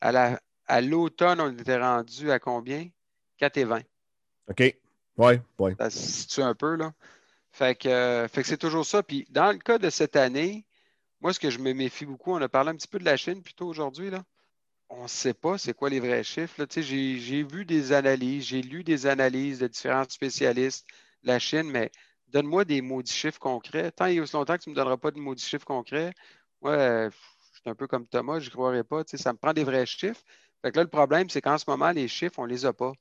[0.00, 2.88] à la, à l'automne, on était rendu à combien?
[3.40, 3.82] 4,20.
[4.48, 4.76] OK.
[5.16, 5.72] Oui, oui.
[5.78, 6.92] Ça se situe un peu, là.
[7.52, 9.02] Fait que, euh, fait que c'est toujours ça.
[9.02, 10.64] Puis dans le cas de cette année,
[11.24, 13.16] moi, ce que je me méfie beaucoup, on a parlé un petit peu de la
[13.16, 14.22] Chine plutôt aujourd'hui, là.
[14.90, 16.66] On ne sait pas c'est quoi les vrais chiffres.
[16.70, 20.86] J'ai vu des analyses, j'ai lu des analyses de différents spécialistes
[21.22, 21.90] de la Chine, mais
[22.28, 23.90] donne-moi des maudits chiffres concrets.
[23.90, 26.12] Tant et aussi longtemps que tu ne me donneras pas de maudits chiffres concrets,
[26.60, 27.10] moi, euh,
[27.54, 29.02] je suis un peu comme Thomas, je n'y croirais pas.
[29.06, 30.22] Ça me prend des vrais chiffres.
[30.60, 32.74] Fait que là, le problème, c'est qu'en ce moment, les chiffres, on ne les a
[32.74, 32.92] pas.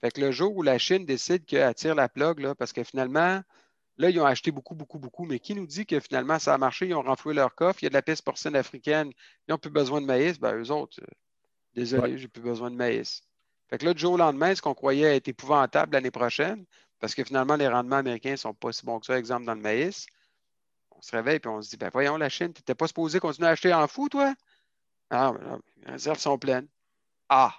[0.00, 2.84] Fait que le jour où la Chine décide qu'elle tire la plug, là, parce que
[2.84, 3.42] finalement,
[3.96, 6.58] là, ils ont acheté beaucoup, beaucoup, beaucoup, mais qui nous dit que finalement, ça a
[6.58, 9.12] marché, ils ont renfloué leur coffre, il y a de la peste porcine africaine,
[9.46, 11.06] ils n'ont plus besoin de maïs, ben eux autres, euh,
[11.74, 12.18] désolé, Ouais.
[12.18, 13.22] j'ai plus besoin de maïs.
[13.68, 16.64] Fait que là, du jour au lendemain, ce qu'on croyait être épouvantable l'année prochaine,
[17.00, 19.54] parce que finalement, les rendements américains ne sont pas si bons que ça, exemple, dans
[19.54, 20.06] le maïs,
[20.90, 23.20] on se réveille et on se dit, ben voyons, la Chine, tu n'étais pas supposé
[23.20, 24.34] continuer à acheter en fou, toi?
[25.10, 25.32] Ah,
[25.84, 26.68] les réserves sont pleines.
[27.28, 27.54] Ah,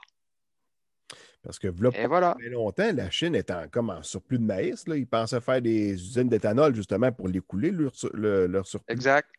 [1.46, 2.36] Parce que là, et voilà.
[2.40, 4.88] très longtemps, la Chine était en, comme en surplus de maïs.
[4.88, 4.98] Là.
[4.98, 8.92] Ils pensaient faire des usines d'éthanol justement pour l'écouler, leur, sur- le- leur surplus.
[8.92, 9.30] Exact.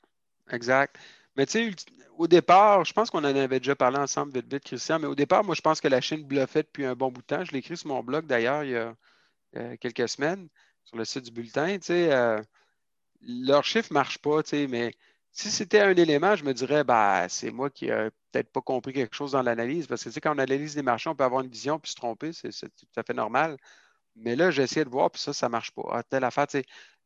[0.52, 0.96] Exact.
[1.36, 1.70] Mais tu sais,
[2.16, 5.16] au départ, je pense qu'on en avait déjà parlé ensemble vite, vite, Christian, mais au
[5.16, 7.44] départ, moi, je pense que la Chine bluffait depuis un bon bout de temps.
[7.44, 8.94] Je l'ai écrit sur mon blog d'ailleurs il y a
[9.56, 10.48] euh, quelques semaines
[10.84, 11.76] sur le site du bulletin.
[11.78, 12.40] Tu sais, euh,
[13.20, 14.94] leurs chiffres ne marchent pas, tu sais, mais
[15.36, 18.92] si c'était un élément, je me dirais, bah, c'est moi qui n'ai peut-être pas compris
[18.94, 21.24] quelque chose dans l'analyse, parce que tu sais, quand on analyse les marchés, on peut
[21.24, 23.56] avoir une vision puis se tromper, c'est tout à fait normal.
[24.16, 25.82] Mais là, essayé de voir, puis ça, ça ne marche pas.
[25.92, 26.46] Ah, telle affaire,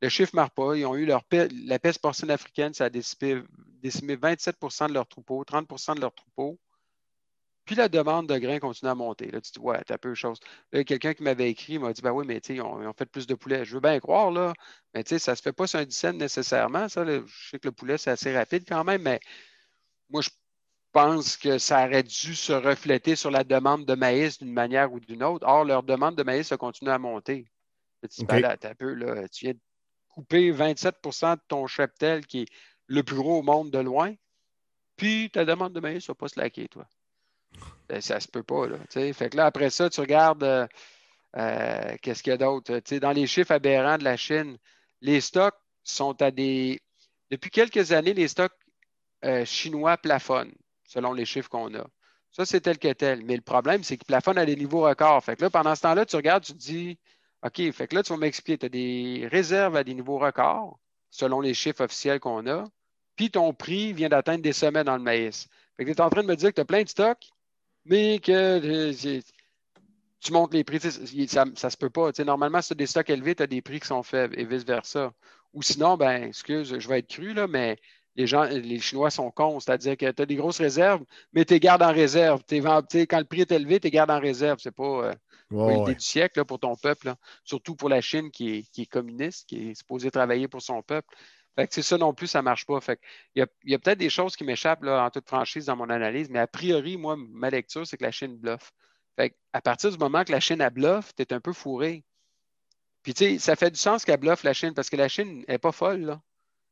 [0.03, 0.77] le chiffre ne marche pas.
[0.77, 1.25] Ils ont eu leur
[1.67, 3.43] la peste porcine africaine, ça a décimé,
[3.83, 6.59] décimé 27% de leur troupeau, 30% de leur troupeau.
[7.65, 9.31] Puis la demande de grains continue à monter.
[9.31, 10.41] Là, tu dis, ouais, t'as peu de choses.
[10.73, 13.27] Là, quelqu'un qui m'avait écrit m'a dit, ben oui, mais tu sais, ont, fait plus
[13.27, 13.65] de poulet.
[13.65, 14.53] Je veux bien croire, là,
[14.95, 16.89] mais tu sais, ça ne se fait pas sur un dizaine nécessairement.
[16.89, 19.21] Ça, je sais que le poulet, c'est assez rapide quand même, mais
[20.09, 20.31] moi, je
[20.93, 24.99] pense que ça aurait dû se refléter sur la demande de maïs d'une manière ou
[25.01, 25.47] d'une autre.
[25.47, 27.47] Or, leur demande de maïs a continué à monter.
[28.11, 29.61] Tu ben un peu, là, tu viens de
[30.09, 32.49] couper 27% de ton cheptel qui est
[32.87, 34.15] le plus gros au monde de loin,
[34.97, 36.87] puis ta demande de maïs ne va pas se laquer, toi.
[37.89, 38.67] Ben, ça se peut pas.
[38.67, 40.67] Là, fait que là, après ça, tu regardes euh,
[41.37, 42.81] euh, qu'est-ce qu'il y a d'autre?
[42.99, 44.59] Dans les chiffres aberrants de la Chine,
[45.01, 46.81] les stocks sont à des.
[47.31, 48.53] Depuis quelques années, les stocks
[49.45, 51.87] chinois plafonnent, selon les chiffres qu'on a.
[52.33, 53.25] Ça, c'est tel que tel.
[53.25, 55.23] Mais le problème, c'est qu'ils plafonnent à des niveaux records.
[55.25, 56.99] Fait que là, pendant ce temps-là, tu regardes, tu te dis
[57.43, 60.79] OK, fait que là, tu vas m'expliquer, tu as des réserves à des niveaux records,
[61.11, 62.65] selon les chiffres officiels qu'on a,
[63.17, 65.49] puis ton prix vient d'atteindre des sommets dans le maïs.
[65.77, 67.31] Fait que tu es en train de me dire que tu as plein de stocks,
[67.85, 69.21] mais que
[70.21, 70.81] tu montes les prix.
[70.81, 72.11] Ça ne se peut pas.
[72.25, 74.45] normalement, si tu as des stocks élevés, tu as des prix qui sont faibles et
[74.45, 75.13] vice-versa.
[75.53, 77.77] Ou sinon, ben, excuse, je vais être cru, là, mais
[78.17, 81.03] les gens, les Chinois sont cons, c'est-à-dire que tu as des grosses réserves,
[81.33, 82.43] mais tu les gardes en réserve.
[82.49, 84.59] quand le prix est élevé, tu les gardes en réserve.
[84.61, 85.15] C'est pas, euh,
[85.51, 87.15] l'idée du siècle pour ton peuple,
[87.45, 90.83] surtout pour la Chine qui est, qui est, communiste, qui est supposée travailler pour son
[90.83, 91.09] peuple.
[91.57, 92.81] Fait que c'est ça non plus, ça ne marche pas.
[92.81, 93.01] Fait
[93.35, 96.39] il y a, peut-être des choses qui m'échappent en toute franchise dans mon analyse, mais
[96.39, 98.73] a priori, moi, ma lecture, c'est que la Chine bluffe.
[99.17, 102.05] Fait à partir du moment que la Chine a bluffe, tu es un peu fourré.
[103.03, 105.45] Puis tu sais, ça fait du sens qu'elle bluffe la Chine parce que la Chine
[105.49, 106.03] n'est pas folle.
[106.03, 106.21] Là.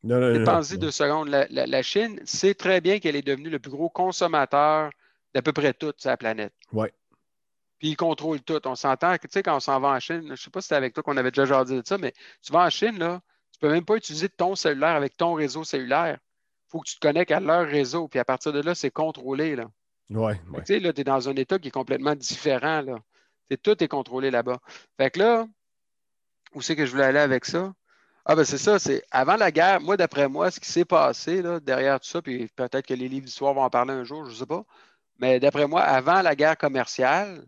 [0.04, 1.28] Non, deux secondes.
[1.28, 4.90] La, Chine sait très bien qu'elle est devenue le plus gros consommateur
[5.34, 6.54] d'à peu près toute sa planète.
[6.72, 6.88] Oui.
[7.78, 8.60] Puis il contrôle tout.
[8.66, 10.60] On s'entend que, tu sais, quand on s'en va en Chine, je ne sais pas
[10.60, 12.12] si c'était avec toi qu'on avait déjà de ça, mais
[12.42, 13.20] tu vas en Chine, là,
[13.58, 16.18] tu ne peux même pas utiliser ton cellulaire avec ton réseau cellulaire.
[16.20, 18.90] Il faut que tu te connectes à leur réseau, puis à partir de là, c'est
[18.90, 19.56] contrôlé.
[19.56, 19.66] Là.
[20.10, 22.82] Ouais, Tu sais, là, tu es dans un état qui est complètement différent.
[22.82, 22.96] Là.
[23.62, 24.58] tout est contrôlé là-bas.
[24.96, 25.46] Fait que là,
[26.54, 27.72] où c'est que je voulais aller avec ça?
[28.24, 31.40] Ah, ben c'est ça, c'est avant la guerre, moi, d'après moi, ce qui s'est passé
[31.40, 34.26] là, derrière tout ça, puis peut-être que les livres d'histoire vont en parler un jour,
[34.26, 34.64] je ne sais pas,
[35.18, 37.42] mais d'après moi, avant la guerre commerciale,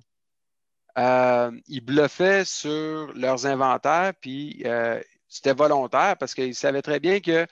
[0.96, 4.98] euh, ils bluffaient sur leurs inventaires, puis euh,
[5.30, 7.46] c'était volontaire parce qu'ils savaient très bien que.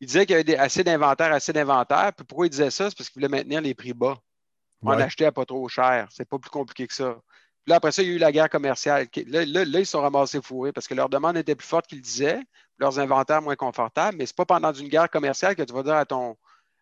[0.00, 2.12] Ils disaient qu'il y avait assez d'inventaire, assez d'inventaire.
[2.16, 2.88] Puis pourquoi ils disaient ça?
[2.88, 4.16] C'est parce qu'ils voulaient maintenir les prix bas.
[4.82, 6.06] On achetait à pas trop cher.
[6.12, 7.16] C'est pas plus compliqué que ça.
[7.64, 9.08] Puis là, après ça, il y a eu la guerre commerciale.
[9.26, 12.40] Là, là, ils sont ramassés fourrés parce que leur demande était plus forte qu'ils disaient,
[12.78, 14.16] leurs inventaires moins confortables.
[14.16, 16.36] Mais ce n'est pas pendant une guerre commerciale que tu vas dire à ton,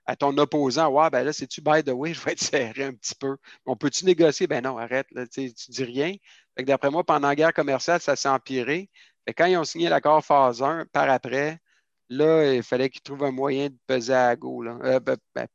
[0.05, 2.93] à ton opposant Ouais, ben là, c'est-tu by the way, je vais être serré un
[2.93, 3.37] petit peu.
[3.65, 4.47] On peut-tu négocier?
[4.47, 6.15] Ben non, arrête, là, tu dis rien.
[6.59, 8.91] D'après moi, pendant la guerre commerciale, ça s'est empiré
[9.35, 11.61] quand ils ont signé l'accord phase 1, par après,
[12.09, 14.65] là, il fallait qu'ils trouvent un moyen de peser à go.
[14.65, 15.47] Euh, ben, ben,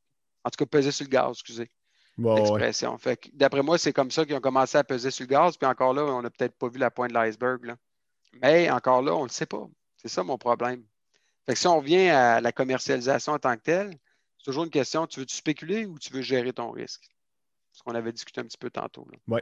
[0.43, 1.69] en tout cas, peser sur le gaz, excusez.
[2.17, 2.97] l'expression.
[3.33, 5.57] d'après moi, c'est comme ça qu'ils ont commencé à peser sur le gaz.
[5.57, 7.75] Puis encore là, on n'a peut-être pas vu la pointe de l'iceberg.
[8.41, 9.67] Mais encore là, on ne le sait pas.
[9.97, 10.83] C'est ça mon problème.
[11.45, 13.91] Fait que si on revient à la commercialisation en tant que telle,
[14.37, 17.09] c'est toujours une question, tu veux-tu spéculer ou tu veux gérer ton risque?
[17.71, 19.07] Ce qu'on avait discuté un petit peu tantôt.
[19.27, 19.39] Oui.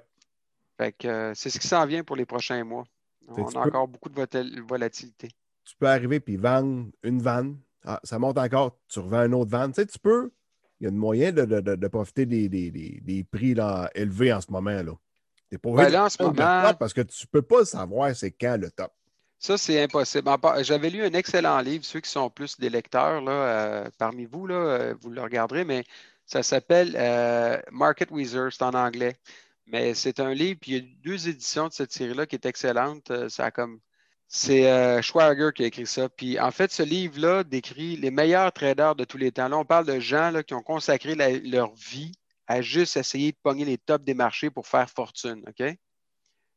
[0.77, 2.85] Fait que euh, c'est ce qui s'en vient pour les prochains mois.
[3.27, 5.29] On a encore beaucoup de volatilité.
[5.65, 7.57] Tu peux arriver puis vendre une vanne.
[7.85, 9.71] Ah, ça monte encore, tu revends une autre vanne.
[9.71, 10.31] Tu sais, tu peux.
[10.79, 14.81] Il y a un moyen de, profiter des, prix là, élevés en ce moment.
[14.81, 14.93] Là.
[15.61, 16.73] pas ben là, en ce moment...
[16.79, 18.91] parce que tu ne peux pas savoir c'est quand le top.
[19.39, 20.29] Ça, c'est impossible.
[20.61, 24.47] J'avais lu un excellent livre, ceux qui sont plus des lecteurs là, euh, parmi vous,
[24.47, 25.85] là, euh, vous le regarderez, mais
[26.25, 29.15] ça s'appelle euh, Market Wizard, c'est en anglais.
[29.69, 32.45] Mais c'est un livre, puis il y a deux éditions de cette série-là qui est
[32.45, 33.11] excellente.
[33.11, 33.79] Euh, ça comme.
[34.31, 36.07] C'est euh, Schwager qui a écrit ça.
[36.07, 39.47] Puis en fait, ce livre-là décrit les meilleurs traders de tous les temps.
[39.47, 42.11] Là, on parle de gens là, qui ont consacré leur vie
[42.45, 45.43] à juste essayer de pogner les tops des marchés pour faire fortune.
[45.47, 45.75] OK?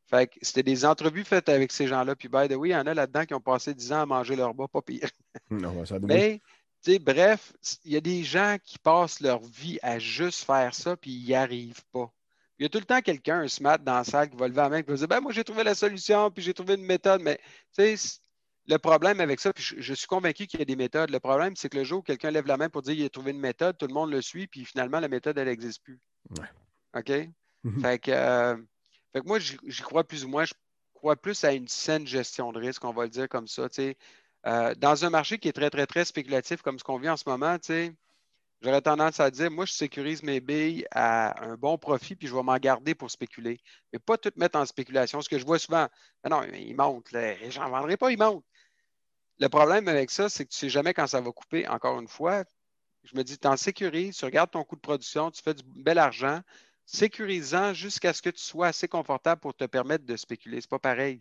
[0.07, 2.15] Fait que c'était des entrevues faites avec ces gens-là.
[2.15, 4.07] Puis, by the way, il y en a là-dedans qui ont passé 10 ans à
[4.07, 5.09] manger leur bas, pas pire.
[5.51, 6.41] Non, ça Mais,
[6.83, 7.55] tu sais, bref,
[7.85, 11.25] il y a des gens qui passent leur vie à juste faire ça, puis ils
[11.27, 12.13] n'y arrivent pas.
[12.59, 14.61] Il y a tout le temps quelqu'un, un smart dans la salle qui va lever
[14.61, 16.85] la main et va dire ben, Moi, j'ai trouvé la solution, puis j'ai trouvé une
[16.85, 17.23] méthode.
[17.23, 17.41] Mais
[17.79, 21.11] le problème avec ça, puis je, suis convaincu qu'il y a des méthodes.
[21.11, 23.09] Le problème, c'est que le jour où quelqu'un lève la main pour dire qu'il a
[23.09, 25.99] trouvé une méthode, tout le monde le suit, puis finalement, la méthode, elle n'existe plus.
[26.95, 27.11] OK?
[27.65, 27.81] Mhm.
[27.81, 28.57] fait, que, euh,
[29.13, 30.45] fait, que, moi, j'y crois plus ou moins.
[30.45, 30.55] Je
[30.95, 33.67] crois plus à une saine gestion de risque, on va le dire comme ça.
[34.47, 37.17] Euh, dans un marché qui est très, très, très spéculatif comme ce qu'on vit en
[37.17, 37.95] ce moment, tu sais,
[38.63, 42.35] J'aurais tendance à dire, moi, je sécurise mes billes à un bon profit, puis je
[42.35, 43.59] vais m'en garder pour spéculer.
[43.93, 45.21] Mais pas tout mettre en spéculation.
[45.21, 45.89] Ce que je vois souvent,
[46.23, 47.09] ben non, il monte,
[47.51, 48.45] j'en vendrai pas, il monte.
[49.41, 51.99] Le problème avec ça, c'est que tu ne sais jamais quand ça va couper, encore
[51.99, 52.45] une fois.
[53.03, 55.65] Je me dis, tu en sécurises, tu regardes ton coût de production, tu fais du
[55.65, 56.41] bel argent,
[56.87, 60.61] sécurisant jusqu'à ce que tu sois assez confortable pour te permettre de spéculer.
[60.61, 61.21] Ce n'est pas pareil.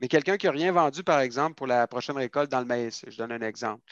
[0.00, 3.02] Mais quelqu'un qui n'a rien vendu, par exemple, pour la prochaine récolte dans le maïs,
[3.08, 3.82] je donne un exemple.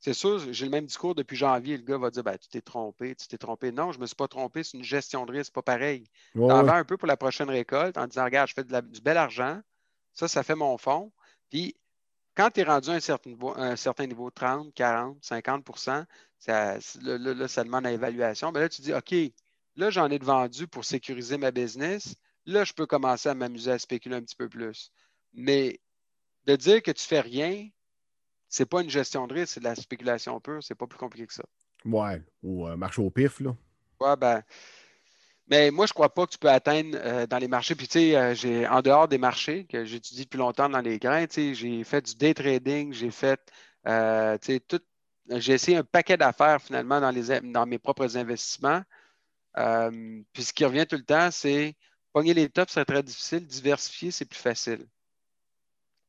[0.00, 1.76] C'est sûr, j'ai le même discours depuis janvier.
[1.76, 3.72] Le gars va dire ben, Tu t'es trompé, tu t'es trompé.
[3.72, 6.04] Non, je ne me suis pas trompé, c'est une gestion de risque, pas pareil.
[6.34, 9.00] Tu en vends un peu pour la prochaine récolte en disant Regarde, je fais du
[9.00, 9.60] bel argent,
[10.12, 11.10] ça, ça fait mon fonds.
[11.50, 11.74] Puis
[12.36, 15.66] quand tu es rendu à un certain niveau, un certain niveau 30, 40, 50
[16.38, 18.52] ça, là, ça demande à évaluation.
[18.52, 19.12] Mais là, tu dis OK,
[19.74, 22.14] là, j'en ai de vendu pour sécuriser ma business.
[22.46, 24.92] Là, je peux commencer à m'amuser à spéculer un petit peu plus.
[25.32, 25.80] Mais
[26.46, 27.68] de dire que tu ne fais rien,
[28.48, 30.62] c'est pas une gestion de risque, c'est de la spéculation pure.
[30.62, 31.44] C'est pas plus compliqué que ça.
[31.84, 33.54] Ouais, ou euh, marché au pif, là.
[34.00, 34.42] Ouais, ben.
[35.50, 37.74] Mais moi, je ne crois pas que tu peux atteindre euh, dans les marchés.
[37.74, 40.98] Puis, tu sais, euh, j'ai en dehors des marchés que j'étudie depuis longtemps dans les
[40.98, 43.40] grains, tu sais, j'ai fait du day trading, j'ai fait,
[43.84, 43.90] tu
[44.42, 44.80] sais, tout.
[45.30, 48.82] J'ai essayé un paquet d'affaires finalement dans, les, dans mes propres investissements.
[50.32, 51.76] puis ce qui revient tout le temps, c'est
[52.14, 53.46] pogner les tops, c'est très difficile.
[53.46, 54.86] Diversifier, c'est plus facile.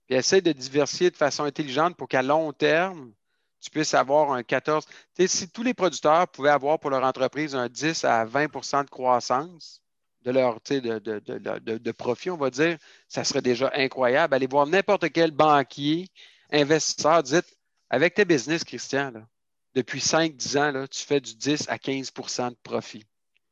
[0.09, 3.13] Puis essaye de diversifier de façon intelligente pour qu'à long terme,
[3.61, 4.83] tu puisses avoir un 14.
[5.27, 9.83] si tous les producteurs pouvaient avoir pour leur entreprise un 10 à 20% de croissance
[10.23, 14.33] de leur de, profit, on va dire, ça serait déjà incroyable.
[14.33, 16.07] Allez voir n'importe quel banquier,
[16.51, 17.57] investisseur, dites,
[17.91, 19.13] avec tes business, Christian,
[19.75, 23.05] depuis 5-10 ans, tu fais du 10 à 15% de profit.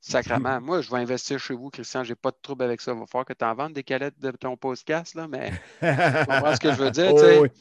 [0.07, 0.61] Sacrement.
[0.61, 2.03] Moi, je vais investir chez vous, Christian.
[2.03, 2.93] Je n'ai pas de trouble avec ça.
[2.93, 6.25] Il va falloir que tu en vendes des calettes de ton podcast, là, mais tu
[6.25, 7.13] comprends ce que je veux dire.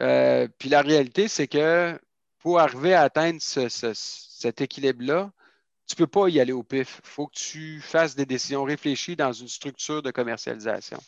[0.00, 1.98] Oh, euh, puis la réalité, c'est que
[2.38, 5.32] pour arriver à atteindre cet équilibre-là,
[5.88, 7.00] tu ne peux pas y aller au pif.
[7.04, 10.98] Il faut que tu fasses des décisions réfléchies dans une structure de commercialisation.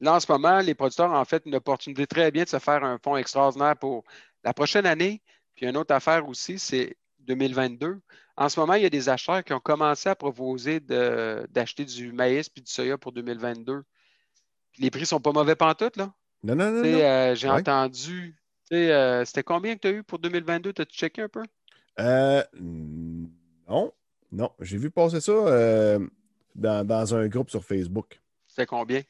[0.00, 2.58] Là, en ce moment, les producteurs ont en fait une opportunité très bien de se
[2.58, 4.04] faire un fonds extraordinaire pour
[4.44, 5.22] la prochaine année.
[5.56, 8.00] Puis une autre affaire aussi, c'est 2022.
[8.36, 12.12] En ce moment, il y a des acheteurs qui ont commencé à proposer d'acheter du
[12.12, 13.82] maïs puis du soya pour 2022.
[14.78, 16.12] les prix ne sont pas mauvais pantoute, là.
[16.42, 16.84] Non, non, non.
[16.84, 18.36] Euh, j'ai entendu.
[18.72, 20.72] Euh, c'était combien que tu as eu pour 2022?
[20.72, 21.42] T'as-tu checké un peu?
[21.98, 23.92] Euh, non.
[24.30, 24.52] Non.
[24.60, 25.32] J'ai vu passer ça
[26.54, 28.20] dans, un groupe sur Facebook.
[28.46, 29.02] C'était combien?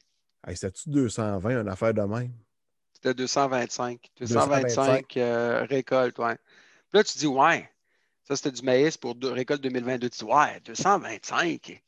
[0.47, 2.31] C'était-tu 220, une affaire de même?
[2.93, 3.99] C'était 225.
[4.19, 5.13] 225,
[5.69, 6.37] récoltes, ouais.
[6.89, 7.69] Puis là, tu dis, ouais,
[8.27, 10.09] ça, c'était du maïs pour récolte 2022.
[10.09, 11.81] Tu dis, ouais, 225.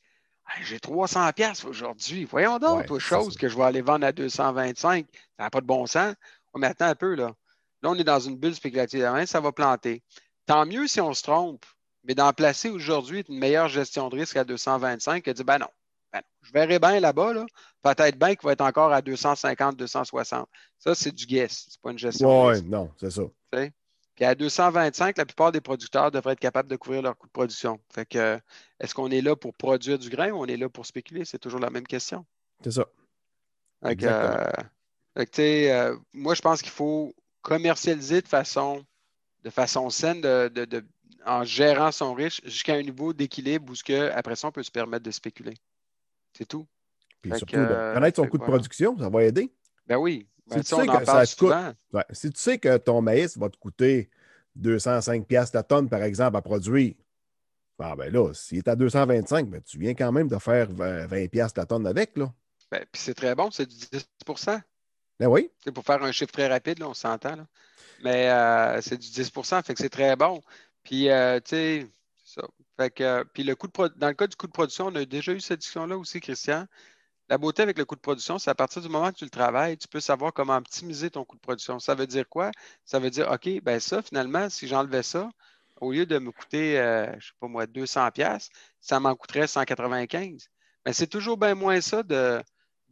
[0.63, 2.23] J'ai 300 pièces aujourd'hui.
[2.23, 5.05] Voyons donc, ouais, chose que je vais aller vendre à 225.
[5.37, 6.15] Ça n'a pas de bon sens.
[6.53, 7.33] On m'attend un peu, là.
[7.81, 9.05] Là, on est dans une bulle spéculative.
[9.25, 10.01] Ça va planter.
[10.45, 11.65] Tant mieux si on se trompe.
[12.05, 15.59] Mais d'en placer aujourd'hui une meilleure gestion de risque à 225 que de dire, ben
[15.59, 15.67] non,
[16.13, 17.45] ben je verrai bien là-bas, là.
[17.83, 20.47] peut-être bien qu'il va être encore à 250, 260.
[20.77, 21.51] Ça, c'est du guess.
[21.51, 22.45] Ce n'est pas une gestion.
[22.45, 23.23] Oui, non, c'est ça.
[24.19, 27.31] Puis à 225, la plupart des producteurs devraient être capables de couvrir leur coût de
[27.31, 27.79] production.
[27.89, 28.37] Fait que
[28.81, 31.23] est-ce qu'on est là pour produire du grain ou on est là pour spéculer?
[31.23, 32.25] C'est toujours la même question.
[32.61, 32.85] C'est ça.
[33.85, 34.45] Euh,
[35.39, 38.83] euh, moi, je pense qu'il faut commercialiser de façon,
[39.45, 40.83] de façon saine, de,
[41.25, 44.63] en gérant son riche jusqu'à un niveau d'équilibre où ce que, après ça, on peut
[44.63, 45.53] se permettre de spéculer.
[46.33, 46.67] C'est tout.
[47.21, 47.55] Puis surtout,
[47.93, 49.49] connaître son coût de production, ça va aider.
[49.89, 50.29] Ben oui.
[50.47, 53.57] Ben, si, tu sais que ça coûte, si tu sais que ton maïs va te
[53.57, 54.09] coûter
[54.55, 56.93] 205 pièces la tonne, par exemple, à produire,
[57.77, 61.27] ben, ben là, s'il est à 225, ben, tu viens quand même de faire 20
[61.29, 62.17] pièces la tonne avec.
[62.17, 62.31] Là.
[62.71, 64.61] Ben, puis c'est très bon, c'est du 10%
[65.19, 65.51] ben oui.
[65.63, 67.35] C'est pour faire un chiffre très rapide, là, on s'entend.
[68.03, 70.41] Mais euh, c'est du 10% fait que c'est très bon.
[70.83, 71.87] Puis, euh, tu sais,
[72.23, 72.43] ça.
[72.77, 75.03] Fait que, puis le coût de dans le cas du coût de production, on a
[75.03, 76.65] déjà eu cette discussion-là aussi, Christian.
[77.29, 79.29] La beauté avec le coût de production, c'est à partir du moment que tu le
[79.29, 81.77] travailles, tu peux savoir comment optimiser ton coût de production.
[81.77, 82.49] Ça veut dire quoi?
[82.85, 85.29] Ça veut dire, OK, ben ça, finalement, si j'enlevais ça,
[85.79, 88.49] au lieu de me coûter, euh, je ne sais pas moi, 200 pièces,
[88.79, 90.49] ça m'en coûterait 195.
[90.85, 92.41] Mais c'est toujours bien moins ça de,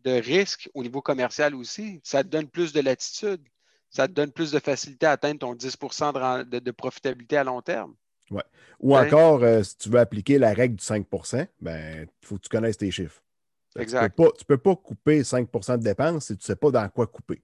[0.05, 1.99] risque au niveau commercial aussi.
[2.03, 3.41] Ça te donne plus de latitude.
[3.89, 7.93] Ça te donne plus de facilité à atteindre ton 10% de, profitabilité à long terme.
[8.29, 8.43] Ouais.
[8.79, 12.41] Ou encore, euh, si tu veux appliquer la règle du 5% ben, il faut que
[12.43, 13.21] tu connaisses tes chiffres.
[13.85, 17.07] Tu ne peux, pas couper 5% de dépenses si tu ne sais pas dans quoi
[17.07, 17.41] couper.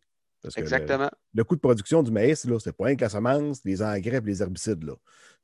[0.57, 1.09] Exactement.
[1.33, 4.17] Le, coût de production du maïs, ce n'est pas rien que la semence, les engrais
[4.17, 4.83] et les herbicides.
[4.83, 4.93] Là.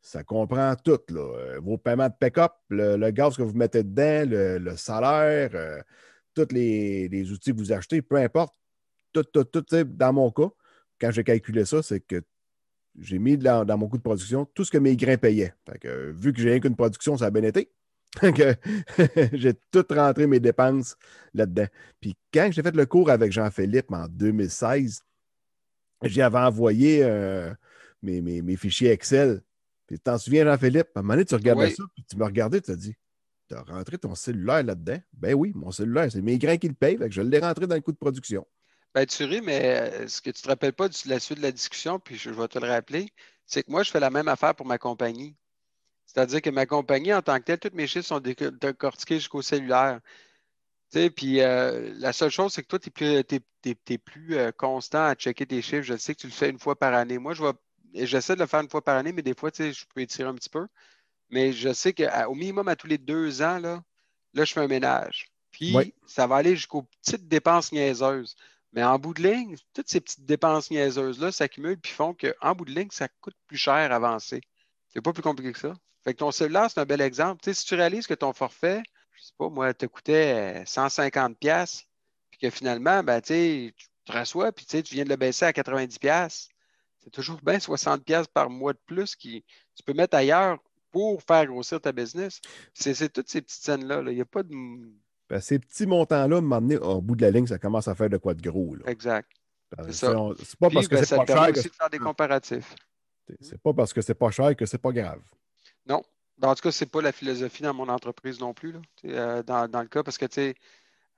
[0.01, 0.99] Ça comprend tout.
[1.09, 1.21] Là.
[1.21, 5.81] Euh, vos paiements de pick-up, le, gaz que vous mettez dedans, le, salaire, euh,
[6.33, 8.55] tous les, outils que vous achetez, peu importe.
[9.13, 9.83] Tout, tout, tout.
[9.85, 10.49] Dans mon cas,
[10.99, 12.21] quand j'ai calculé ça, c'est que
[12.99, 15.53] j'ai mis dans, mon coût de production tout ce que mes grains payaient.
[16.11, 17.71] vu que j'ai rien qu'une production, ça a bien été.
[19.34, 20.95] j'ai tout rentré mes dépenses
[21.34, 21.68] là-dedans.
[21.99, 25.01] Puis quand j'ai fait le cours avec Jean-Philippe en 2016,
[26.03, 27.53] j'y avais envoyé euh,
[28.01, 29.41] mes, fichiers Excel
[29.88, 31.76] Puis t'en souviens, Jean-Philippe, à un moment donné, tu regardais Oui.
[31.76, 32.95] ça, puis tu me regardais, tu as dit
[33.47, 34.99] Tu as rentré ton cellulaire là-dedans?
[35.14, 37.68] Ben oui, mon cellulaire, c'est mes grains qui le payent, fait que je l'ai rentré
[37.68, 38.45] dans le coût de production.
[38.95, 41.43] Ben, tu ris, mais euh, ce que tu te rappelles pas de la suite de
[41.43, 43.10] la discussion, puis je, je vais te le rappeler,
[43.45, 45.36] c'est que moi, je fais la même affaire pour ma compagnie.
[46.12, 49.43] C'est-à-dire que ma compagnie, en tant que telle, tous mes chiffres sont déco- décortiqués jusqu'au
[49.43, 49.99] cellulaire.
[50.91, 54.51] Tu sais, puis euh, la seule chose, c'est que toi, tu es plus, plus euh,
[54.51, 55.84] constant à checker tes chiffres.
[55.84, 57.20] Je sais que tu le fais une fois par année.
[57.20, 57.51] Moi, je vais,
[58.07, 60.01] j'essaie de le faire une fois par année, mais des fois, tu sais, je peux
[60.01, 60.68] étirer un petit peu.
[61.30, 63.84] Mais je sais qu'au minimum, à tous les deux ans, là,
[64.34, 65.28] là, je fais un ménage.
[65.51, 65.93] Puis, Oui.
[66.07, 68.36] ça va aller jusqu'aux petites dépenses niaiseuses.
[68.74, 72.66] Mais en bout de ligne, toutes ces petites dépenses niaiseuses-là s'accumulent puis font qu'en bout
[72.66, 74.41] de ligne, ça coûte plus cher à avancer.
[74.88, 75.76] C'est pas plus compliqué que ça.
[76.03, 77.41] Fait que ton cellulaire, c'est un bel exemple.
[77.41, 78.81] Tu sais, si tu réalises que ton forfait,
[79.15, 81.83] je sais pas, moi, te coûtait euh, 150$, piastres,
[82.31, 83.73] puis que finalement, ben, tu
[84.05, 86.49] te reçois, puis tu viens de le baisser à 90$, piastres,
[86.99, 89.43] c'est toujours bien 60$ piastres par mois de plus qui
[89.75, 90.59] tu peux mettre ailleurs
[90.91, 92.41] pour faire grossir ta business.
[92.73, 94.01] C'est toutes ces petites scènes-là.
[94.01, 94.11] là.
[94.11, 94.53] Il n'y a pas de.
[95.29, 98.17] Ben, ces petits montants-là, m'emmener au bout de la ligne, ça commence à faire de
[98.17, 98.75] quoi de gros.
[98.75, 98.89] là.
[98.89, 99.29] Exact.
[99.77, 100.07] Que c'est
[100.59, 102.75] pas parce que ben, c'est pas cher que aussi de faire des comparatifs.
[103.39, 105.21] c'est pas parce que c'est pas cher que c'est pas grave.
[105.89, 106.03] Non.
[106.37, 108.71] Ben, en tout cas, ce n'est pas la philosophie dans mon entreprise non plus.
[108.71, 108.81] là.
[109.05, 110.55] Euh, dans, dans le cas, parce que tu sais,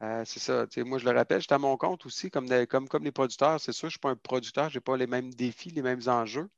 [0.03, 0.67] euh, c'est ça.
[0.86, 3.59] moi, je le rappelle, j'étais à mon compte aussi, comme, des- comme, comme les producteurs.
[3.61, 5.82] C'est sûr, je ne suis pas un producteur, je n'ai pas les mêmes défis, les
[5.84, 6.49] mêmes enjeux.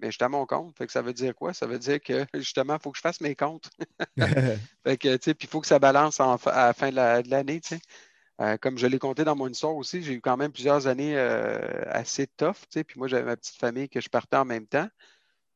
[0.00, 0.76] Mais j'étais à mon compte.
[0.78, 1.54] Fait que ça veut dire quoi?
[1.54, 3.70] Ça veut dire que justement, il faut que je fasse mes comptes.
[4.84, 6.96] Fait que, tu sais, puis il faut que ça balance en à la fin de
[6.96, 7.80] la- de l'année, tu sais.
[8.40, 11.16] Euh, comme je l'ai compté dans mon histoire aussi, j'ai eu quand même plusieurs années
[11.18, 12.84] euh, assez tough, tu sais.
[12.84, 14.88] Puis moi, j'avais ma petite famille que je partais en même temps.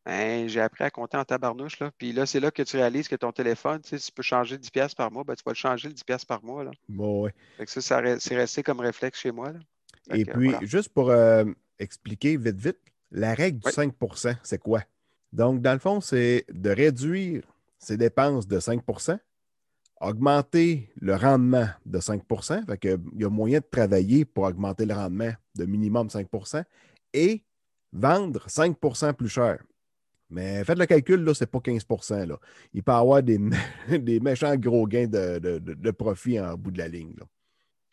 [0.04, 1.92] Ben, j'ai appris à compter en tabarnouche, là.
[1.96, 4.22] Puis là, c'est là que tu réalises que ton téléphone, tu sais, si tu peux
[4.22, 6.64] changer 10$ piastres par mois, ben, tu vas le changer le 10$ piastres par mois,
[6.64, 6.72] là.
[6.88, 7.34] Bon, ouais.
[7.56, 9.60] Fait que ça, c'est resté comme réflexe chez moi, là.
[10.12, 10.66] Et que, puis, voilà.
[10.66, 11.44] juste pour euh,
[11.78, 12.78] expliquer vite, vite,
[13.12, 13.72] la règle du Oui.
[13.72, 14.82] 5% c'est quoi?
[15.32, 17.42] Donc, dans le fond, c'est de réduire
[17.78, 19.18] ses dépenses de 5%
[20.00, 24.84] augmenter le rendement de 5% fait que, il y a moyen de travailler pour augmenter
[24.84, 26.64] le rendement de minimum 5%
[27.12, 27.44] et
[27.92, 29.62] vendre 5% plus cher.
[30.32, 31.86] Mais faites le calcul, là, ce n'est pas 15
[32.26, 32.38] là.
[32.72, 33.38] Il peut y avoir des,
[33.88, 37.14] des méchants gros gains de, de- profit en bout de la ligne.
[37.18, 37.26] là.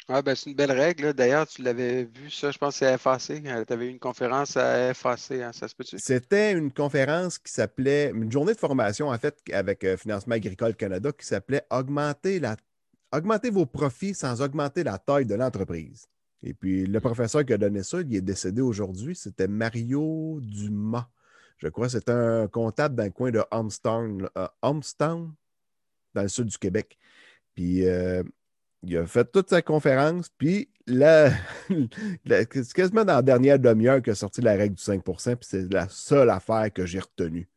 [0.10, 1.14] Ouais, ben, c'est une belle règle.
[1.14, 3.44] D'ailleurs, tu l'avais vu, ça, je pense que c'est à FAC.
[3.44, 6.00] tu avais eu une conférence à FAC, hein, ça se peut-tu?
[6.00, 10.76] C'était une conférence qui s'appelait, une journée de formation, en fait, avec euh, Financement Agricole
[10.76, 12.56] Canada, qui s'appelait Augmenter, la,
[13.12, 16.08] Augmenter vos profits sans augmenter la taille de l'entreprise.
[16.42, 21.08] Et puis, le professeur qui a donné ça, il est décédé aujourd'hui, c'était Mario Dumas.
[21.60, 24.47] Je crois c'était un comptable dans le coin de Armstown, euh,
[26.14, 26.97] dans le sud du Québec.
[27.53, 28.24] Puis, euh,
[28.84, 31.32] il a fait toute sa conférence, puis là,
[32.26, 35.72] c'est quasiment dans la dernière demi-heure qu'il a sorti la règle du 5% puis c'est
[35.72, 37.49] la seule affaire que j'ai retenue.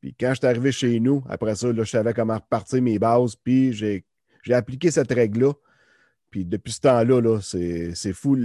[0.00, 3.36] Puis quand je suis arrivé chez nous, après ça, je savais comment repartir mes bases,
[3.36, 4.04] puis j'ai
[4.50, 5.52] appliqué cette règle-là.
[6.30, 8.36] Puis depuis ce temps-là, là, c'est c'est fou.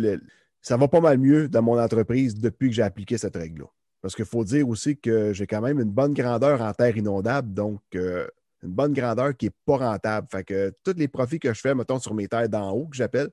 [0.61, 3.67] ça va pas mal mieux dans mon entreprise depuis que j'ai appliqué cette règle-là.
[4.07, 7.53] Parce qu'il faut dire aussi que j'ai quand même une bonne grandeur en terre inondable,
[7.53, 8.25] donc euh,
[8.63, 10.29] une bonne grandeur qui n'est pas rentable.
[10.31, 12.95] Fait que tous les profits que je fais, mettons, sur mes terres d'en haut, que
[12.95, 13.27] j'appelle,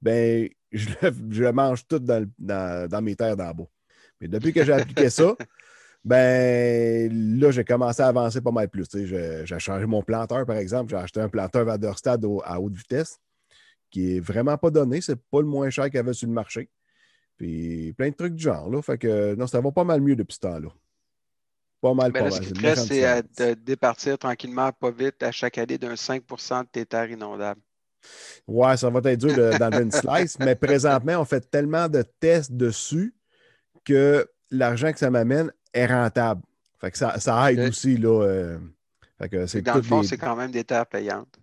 [0.00, 3.66] ben, je le, je le mange tout dans, le- dans- dans mes terres d'en bas.
[4.18, 5.36] Mais depuis que j'ai appliqué ça,
[6.06, 8.86] ben là, j'ai commencé à avancer pas mal plus.
[8.94, 10.88] J'ai changé mon planteur, par exemple.
[10.88, 13.18] J'ai acheté un planteur Vaderstad à haute vitesse
[13.90, 15.02] qui est vraiment pas donné.
[15.02, 16.70] C'est pas le moins cher qu'il y avait sur le marché.
[17.36, 18.70] Puis plein de trucs du genre.
[18.70, 18.80] Là.
[18.82, 20.68] Fait que non, ça va pas mal mieux depuis ce temps-là.
[21.80, 22.46] Pas mal, Ben pas là, ce mal.
[22.46, 23.22] qui te reste, c'est différence.
[23.38, 27.60] de départir tranquillement, pas vite, à chaque année d'un 5% de tes terres inondables.
[28.46, 32.02] Ouais, ça va être dur de- d'enlever une slice, mais présentement, on fait tellement de
[32.20, 33.14] tests dessus
[33.84, 36.42] que l'argent que ça m'amène est rentable.
[36.80, 37.68] Fait que ça, ça aide Ok.
[37.68, 38.22] aussi, là.
[38.22, 38.58] euh,
[39.18, 41.38] fait que Dans le fond, des- c'est quand même des terres payantes.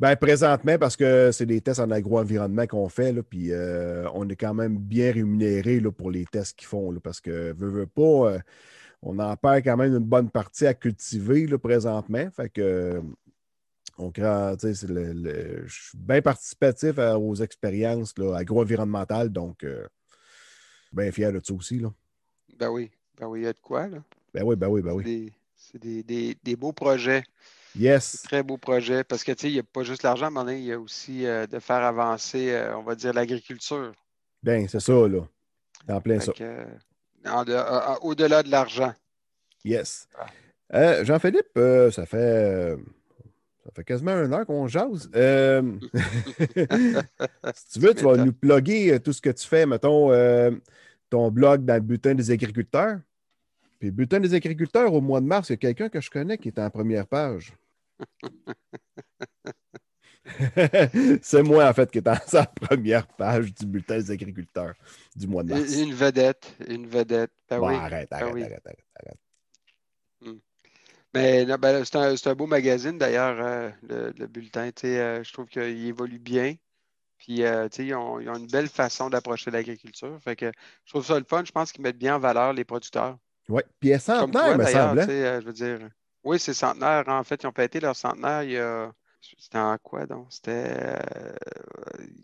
[0.00, 4.28] Ben, présentement, parce que c'est des tests en agro-environnement qu'on fait, là, puis euh, on
[4.28, 7.68] est quand même bien rémunéré là, pour les tests qu'ils font, là, parce que, veut,
[7.68, 8.38] veut pas, euh,
[9.02, 12.28] on en perd quand même une bonne partie à cultiver là, présentement.
[12.32, 13.00] Fait que,
[13.96, 14.24] on crée,
[14.88, 19.86] le- le- je suis bien participatif à- aux expériences agro-environnementales, donc, euh,
[20.92, 21.78] bien fier de ça aussi.
[21.78, 21.92] Là.
[22.58, 23.98] Ben oui, ben oui, il y a de quoi, là.
[24.32, 25.04] Ben oui, ben oui, ben C'est oui.
[25.04, 27.22] des, c'est des- des- des beaux projets,
[27.76, 30.60] Yes, très beaux projets, parce que, tu sais, il n'y a pas juste l'argent, mais
[30.60, 33.92] il y a aussi euh, de faire avancer, euh, on va dire, l'agriculture.
[34.42, 35.20] ben c'est ça, là.
[35.88, 36.32] En plein Fait ça.
[36.32, 36.64] que, euh,
[37.26, 38.92] en de- en- en- au-delà de l'argent.
[39.64, 40.06] Yes.
[40.18, 40.26] Ah.
[40.74, 41.58] Euh, Jean-Philippe,
[41.92, 42.76] ça fait
[43.64, 45.10] ça fait quasiment une heure qu'on jase.
[47.54, 50.10] Si tu veux, tu vas nous plugger tout ce que tu fais, mettons,
[51.10, 52.98] ton blog dans le butin des agriculteurs.
[53.78, 56.38] Puis, bulletin des agriculteurs, au mois de mars, il y a quelqu'un que je connais
[56.38, 57.52] qui est en première page.
[61.22, 64.74] c'est moi, en fait, qui est en sa première page du bulletin des agriculteurs
[65.14, 65.76] du mois de mars.
[65.76, 67.32] Une vedette, une vedette.
[67.48, 67.74] Ben Bon, oui.
[67.74, 68.42] arrête, Ben arrête, oui.
[68.42, 69.18] arrête, arrête, arrête.
[71.14, 74.70] Mais ben, c'est un, beau magazine d'ailleurs, euh, le, le bulletin.
[74.84, 76.56] euh, je trouve qu'il évolue bien.
[77.18, 80.18] Puis euh, ils ont, ils ont une belle façon d'approcher l'agriculture.
[80.22, 80.50] Fait que
[80.84, 81.44] je trouve ça le fun.
[81.44, 83.16] Je pense qu'ils mettent bien en valeur les producteurs.
[83.48, 85.00] Oui, puis centenaire, toi, me semble.
[85.00, 85.40] hein?
[85.40, 85.88] je veux dire.
[86.24, 87.04] Oui, c'est centenaire.
[87.08, 88.92] En fait, ils ont pété leur centenaire il y a.
[89.38, 90.26] C'était en quoi donc?
[90.30, 91.32] C'était euh,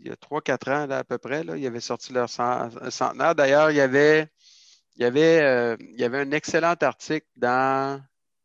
[0.03, 1.43] il y a 3-4 ans là, à peu près.
[1.43, 3.33] Là, ils avaient sorti leur cent- centenaire.
[3.35, 4.27] D'ailleurs, il y avait,
[4.95, 8.01] il y avait, euh, il y avait un excellent article dans.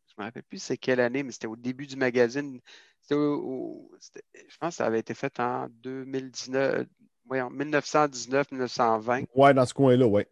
[0.07, 2.59] Je ne me rappelle plus c'est quelle année, mais c'était au début du magazine.
[3.01, 3.91] C'était au- au-
[4.33, 6.87] je pense que ça avait été fait en 2019,
[7.29, 9.23] ouais, en 1919-1920.
[9.35, 10.23] Ouais, dans ce coin-là, oui.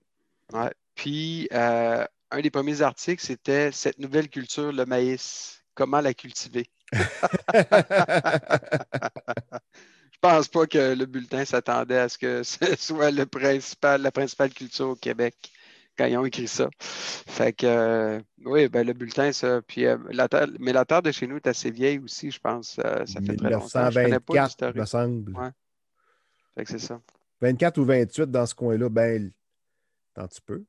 [0.54, 0.74] Ouais.
[0.96, 5.62] Puis, euh, un des premiers articles, c'était cette nouvelle culture, le maïs.
[5.74, 6.70] Comment la cultiver?
[10.12, 14.12] Je pense pas que le bulletin s'attendait à ce que ce soit le principal, la
[14.12, 15.36] principale culture au Québec
[15.98, 16.70] quand ils ont écrit ça.
[16.80, 19.62] Fait que, euh, oui, ben, le bulletin, ça.
[19.62, 22.40] Puis, euh, la terre- mais la terre de chez nous est assez vieille aussi, je
[22.40, 22.80] pense.
[22.84, 23.90] euh, ça fait très longtemps.
[23.92, 24.76] Je connais pas 1924, l'historique.
[24.78, 25.38] me semble.
[25.38, 25.50] Ouais.
[26.58, 27.00] Fait que c'est ça.
[27.42, 29.32] 24 ou 28 dans ce coin-là, ben,
[30.14, 30.64] tant tu peux.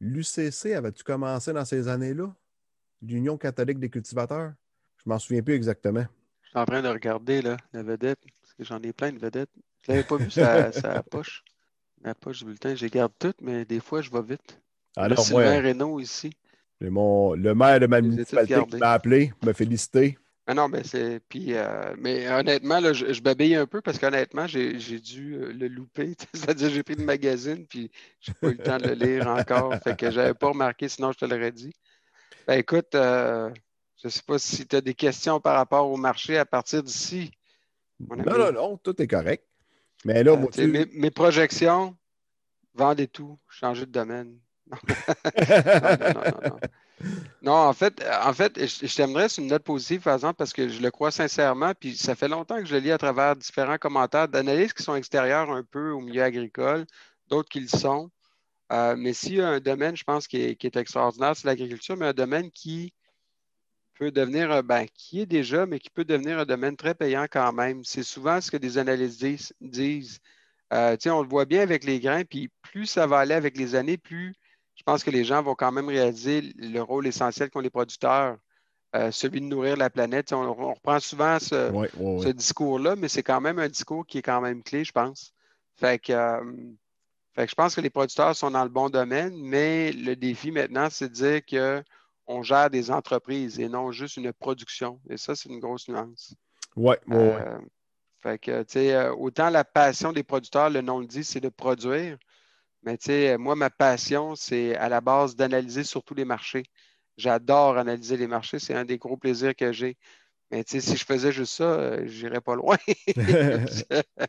[0.00, 2.32] L'UCC, avais-tu commencé dans ces années-là?
[3.02, 4.52] L'Union catholique des cultivateurs?
[5.04, 6.04] Je m'en souviens plus exactement.
[6.42, 9.18] Je suis en train de regarder là, la vedette, parce que j'en ai plein de
[9.18, 9.50] vedettes.
[9.82, 11.44] Je l'avais pas vu sa, sa poche.
[12.02, 14.60] La poche du bulletin, je les garde toutes, mais des fois, je vais vite.
[14.96, 16.32] Le Sylvain Reynaud ici.
[16.80, 20.18] mon, le maire de ma municipalité qui m'a appelé, m'a félicité.
[20.50, 21.20] Ah non, ben c'est.
[21.28, 25.34] Puis, euh, mais honnêtement, là, je, je babille un peu parce qu'honnêtement, j'ai j'ai dû
[25.34, 26.16] euh, le louper.
[26.32, 29.74] C'est-à-dire, j'ai pris le magazine, puis j'ai pas eu le temps de le lire encore.
[29.84, 31.74] Fait que j'avais pas remarqué, sinon je te l'aurais dit.
[32.46, 33.50] Ben écoute, euh,
[34.02, 37.30] je sais pas si tu as des questions par rapport au marché à partir d'ici.
[38.00, 39.44] Non, non, non, tout est correct.
[40.06, 41.94] Mais là, Euh, moi, tu mes, mes projections,
[42.72, 44.38] vendez tout, changez de domaine.
[47.42, 50.82] Non, en fait, en fait, je, t'aimerais sur une note positive, par parce que je
[50.82, 54.28] le crois sincèrement, puis ça fait longtemps que je le lis à travers différents commentaires
[54.28, 56.86] d'analystes qui sont extérieurs un peu au milieu agricole,
[57.28, 58.10] d'autres qui le sont.
[58.72, 62.06] Euh, mais s'il y a un domaine, je pense, qui est, extraordinaire, c'est l'agriculture, mais
[62.06, 62.92] un domaine qui
[63.94, 67.26] peut devenir, un- ben, qui est déjà, mais qui peut devenir un domaine très payant
[67.30, 67.84] quand même.
[67.84, 69.54] C'est souvent ce que des analystes disent.
[69.60, 70.20] disent.
[70.72, 73.74] Euh, on le voit bien avec les grains, puis plus ça va aller avec les
[73.74, 74.34] années, plus
[74.78, 78.38] je pense que les gens vont quand même réaliser le rôle essentiel qu'ont les producteurs,
[78.94, 80.32] euh, celui de nourrir la planète.
[80.32, 84.40] On, on reprend souvent ce, discours-là, mais c'est quand même un discours qui est quand
[84.40, 85.34] même clé, je pense.
[85.74, 86.44] Fait que, euh,
[87.34, 90.52] fait que je pense que les producteurs sont dans le bon domaine, mais le défi
[90.52, 91.84] maintenant, c'est de dire
[92.26, 95.00] qu'on gère des entreprises et non juste une production.
[95.10, 96.34] Et ça, c'est une grosse nuance.
[96.76, 97.16] Oui, oui.
[97.16, 97.58] Euh,
[98.20, 101.48] fait que, tu sais, autant la passion des producteurs, le nom le dit, c'est de
[101.48, 102.16] produire.
[102.82, 106.64] Mais tu sais, moi, ma passion, c'est à la base d'analyser surtout les marchés.
[107.16, 108.58] J'adore analyser les marchés.
[108.58, 109.96] C'est un des gros plaisirs que j'ai.
[110.50, 112.76] Mais tu sais, si je faisais juste ça, euh, j'irais pas loin.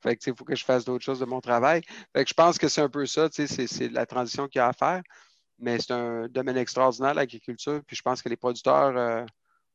[0.00, 1.82] Fait que, tu sais, il faut que je fasse d'autres choses de mon travail.
[2.14, 4.46] Fait que je pense que c'est un peu ça, tu sais, c'est, c'est la transition
[4.48, 5.02] qu'il y a à faire.
[5.58, 7.82] Mais c'est un domaine extraordinaire, l'agriculture.
[7.86, 9.24] Puis je pense que les producteurs euh,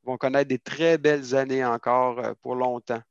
[0.04, 3.02] vont connaître des très belles années encore euh, pour longtemps.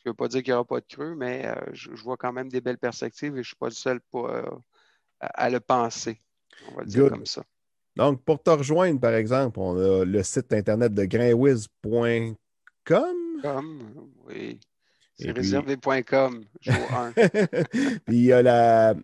[0.00, 1.94] Ce qui ne veut pas dire qu'il n'y aura pas de creux, mais euh, je,
[1.94, 4.30] je vois quand même des belles perspectives et je ne suis pas le seul pour,
[4.30, 4.40] euh,
[5.20, 6.22] à, à le penser.
[6.70, 7.12] On va le dire Good.
[7.12, 7.42] comme ça.
[7.96, 12.36] Donc, pour te rejoindre, par exemple, on a le site internet de grainwiz.com.
[13.42, 14.58] Comme, oui.
[15.16, 17.12] C'est puis- réservé.com, jour 1.
[18.06, 18.94] Puis il y, a la...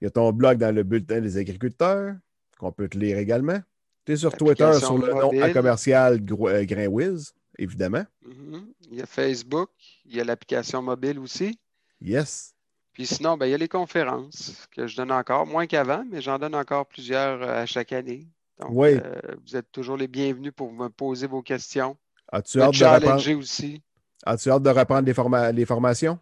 [0.00, 2.16] il y a ton blog dans le bulletin des agriculteurs,
[2.58, 3.60] qu'on peut te lire également.
[4.04, 8.04] Tu es sur Twitter sur le nom à commercial euh, Grainwiz, évidemment.
[8.22, 8.72] Mhm.
[8.90, 9.70] Il y a Facebook,
[10.04, 11.58] il y a l'application mobile aussi.
[12.00, 12.54] Yes.
[12.92, 16.20] Puis sinon, ben, il y a les conférences que je donne encore, moins qu'avant, mais
[16.22, 18.26] j'en donne encore plusieurs euh, à chaque année.
[18.58, 18.94] Donc, Oui.
[18.94, 21.96] euh, vous êtes toujours les bienvenus pour me poser vos questions.
[22.32, 23.38] As-tu hâte, de reprendre...
[23.38, 23.82] aussi.
[24.24, 26.18] As-tu hâte de reprendre les, forma- les formations?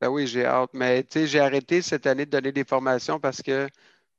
[0.00, 0.70] Ben oui, j'ai hâte.
[0.74, 3.68] Mais tu sais, j'ai arrêté cette année de donner des formations parce que,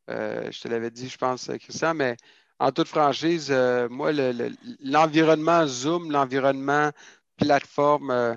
[0.10, 2.18] euh, je te l'avais dit, je pense, Christian, mais
[2.62, 4.52] en toute franchise, euh, moi, le- le-
[4.84, 6.92] l'environnement Zoom, l'environnement
[7.38, 8.36] plateforme, euh,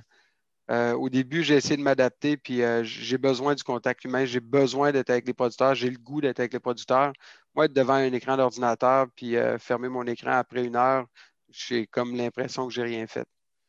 [0.70, 4.92] euh, au début, j'ai essayé de m'adapter, puis j'ai besoin du contact humain, j'ai besoin
[4.92, 7.12] d'être avec les producteurs, j'ai le goût d'être avec les producteurs.
[7.54, 11.06] Moi, être devant un écran d'ordinateur, puis fermer mon écran après une heure,
[11.50, 13.28] j'ai comme l'impression que j'ai rien fait.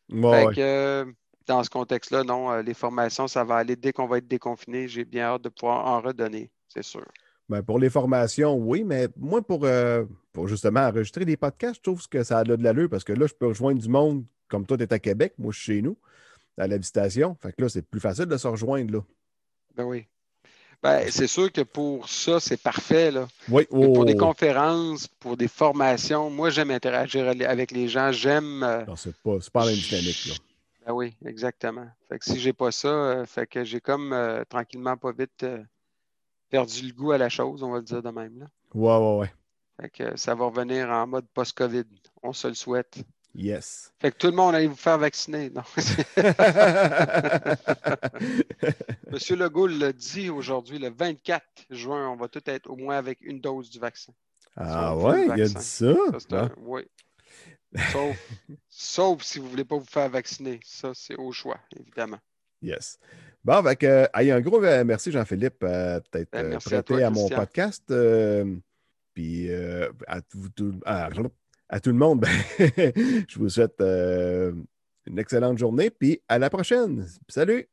[0.09, 0.55] Ouais, Fait ouais.
[0.55, 1.13] que,
[1.47, 4.87] dans ce contexte-là, non, les formations, ça va aller dès qu'on va être déconfiné.
[4.87, 7.05] J'ai bien hâte de pouvoir en redonner, c'est sûr.
[7.47, 11.81] Ben, pour les formations, oui, mais moi, pour, euh, pour justement enregistrer des podcasts, je
[11.81, 14.65] trouve que ça a de l'allure parce que là, je peux rejoindre du monde comme
[14.65, 15.97] toi, tu es à Québec, moi, je suis chez nous,
[16.57, 17.35] à la visitation.
[17.41, 18.99] Fait que là, c'est plus facile de se rejoindre, là.
[19.75, 20.05] Ben oui.
[20.83, 23.09] Ben, c'est sûr que pour ça, c'est parfait.
[23.11, 23.27] Là.
[23.49, 24.17] Oui, Pour des oh.
[24.17, 28.11] conférences, pour des formations, moi, j'aime interagir avec les gens.
[28.11, 28.61] J'aime.
[28.63, 30.33] euh, Non, c'est pas, pas la même dynamique, là.
[30.85, 31.87] Ben oui, exactement.
[32.07, 35.41] Fait que si j'ai pas ça, euh, fait que j'ai comme euh, tranquillement, pas vite,
[35.41, 35.63] euh,
[36.55, 38.39] perdu le goût à la chose, on va le dire de même.
[38.39, 38.45] Là.
[38.73, 39.33] Ouais, ouais, ouais.
[39.81, 41.83] Fait que ça va revenir en mode post-COVID.
[42.23, 42.99] On se le souhaite.
[43.33, 43.91] Yes.
[43.99, 45.49] Fait que tout le monde allez vous faire vacciner.
[45.49, 45.63] Non.
[49.11, 53.19] Monsieur Legault l'a dit aujourd'hui, le 24 juin, on va tous être au moins avec
[53.19, 54.13] une dose du vaccin.
[54.55, 55.93] ah Sauf ouais, il a dit ça.
[56.31, 56.51] Un-.
[56.59, 56.83] Oui.
[57.91, 58.15] Sauf,
[58.69, 60.61] sauf si vous ne voulez pas vous faire vacciner.
[60.63, 62.19] Ça, c'est au choix, évidemment.
[62.61, 62.97] Yes.
[63.45, 66.83] Bon, que, euh, hey, un gros euh, merci, Jean-Philippe, euh, peut-être Ben, euh, à prêté
[66.95, 67.83] toi, à, mon podcast.
[67.91, 68.55] euh,
[69.13, 69.51] puis
[70.07, 71.09] à, tout, tout- à-
[71.69, 72.21] à tout le monde,
[72.57, 72.91] ben,
[73.29, 75.91] je vous souhaite une excellente journée.
[75.91, 77.05] Puis à la prochaine.
[77.29, 77.67] Salut!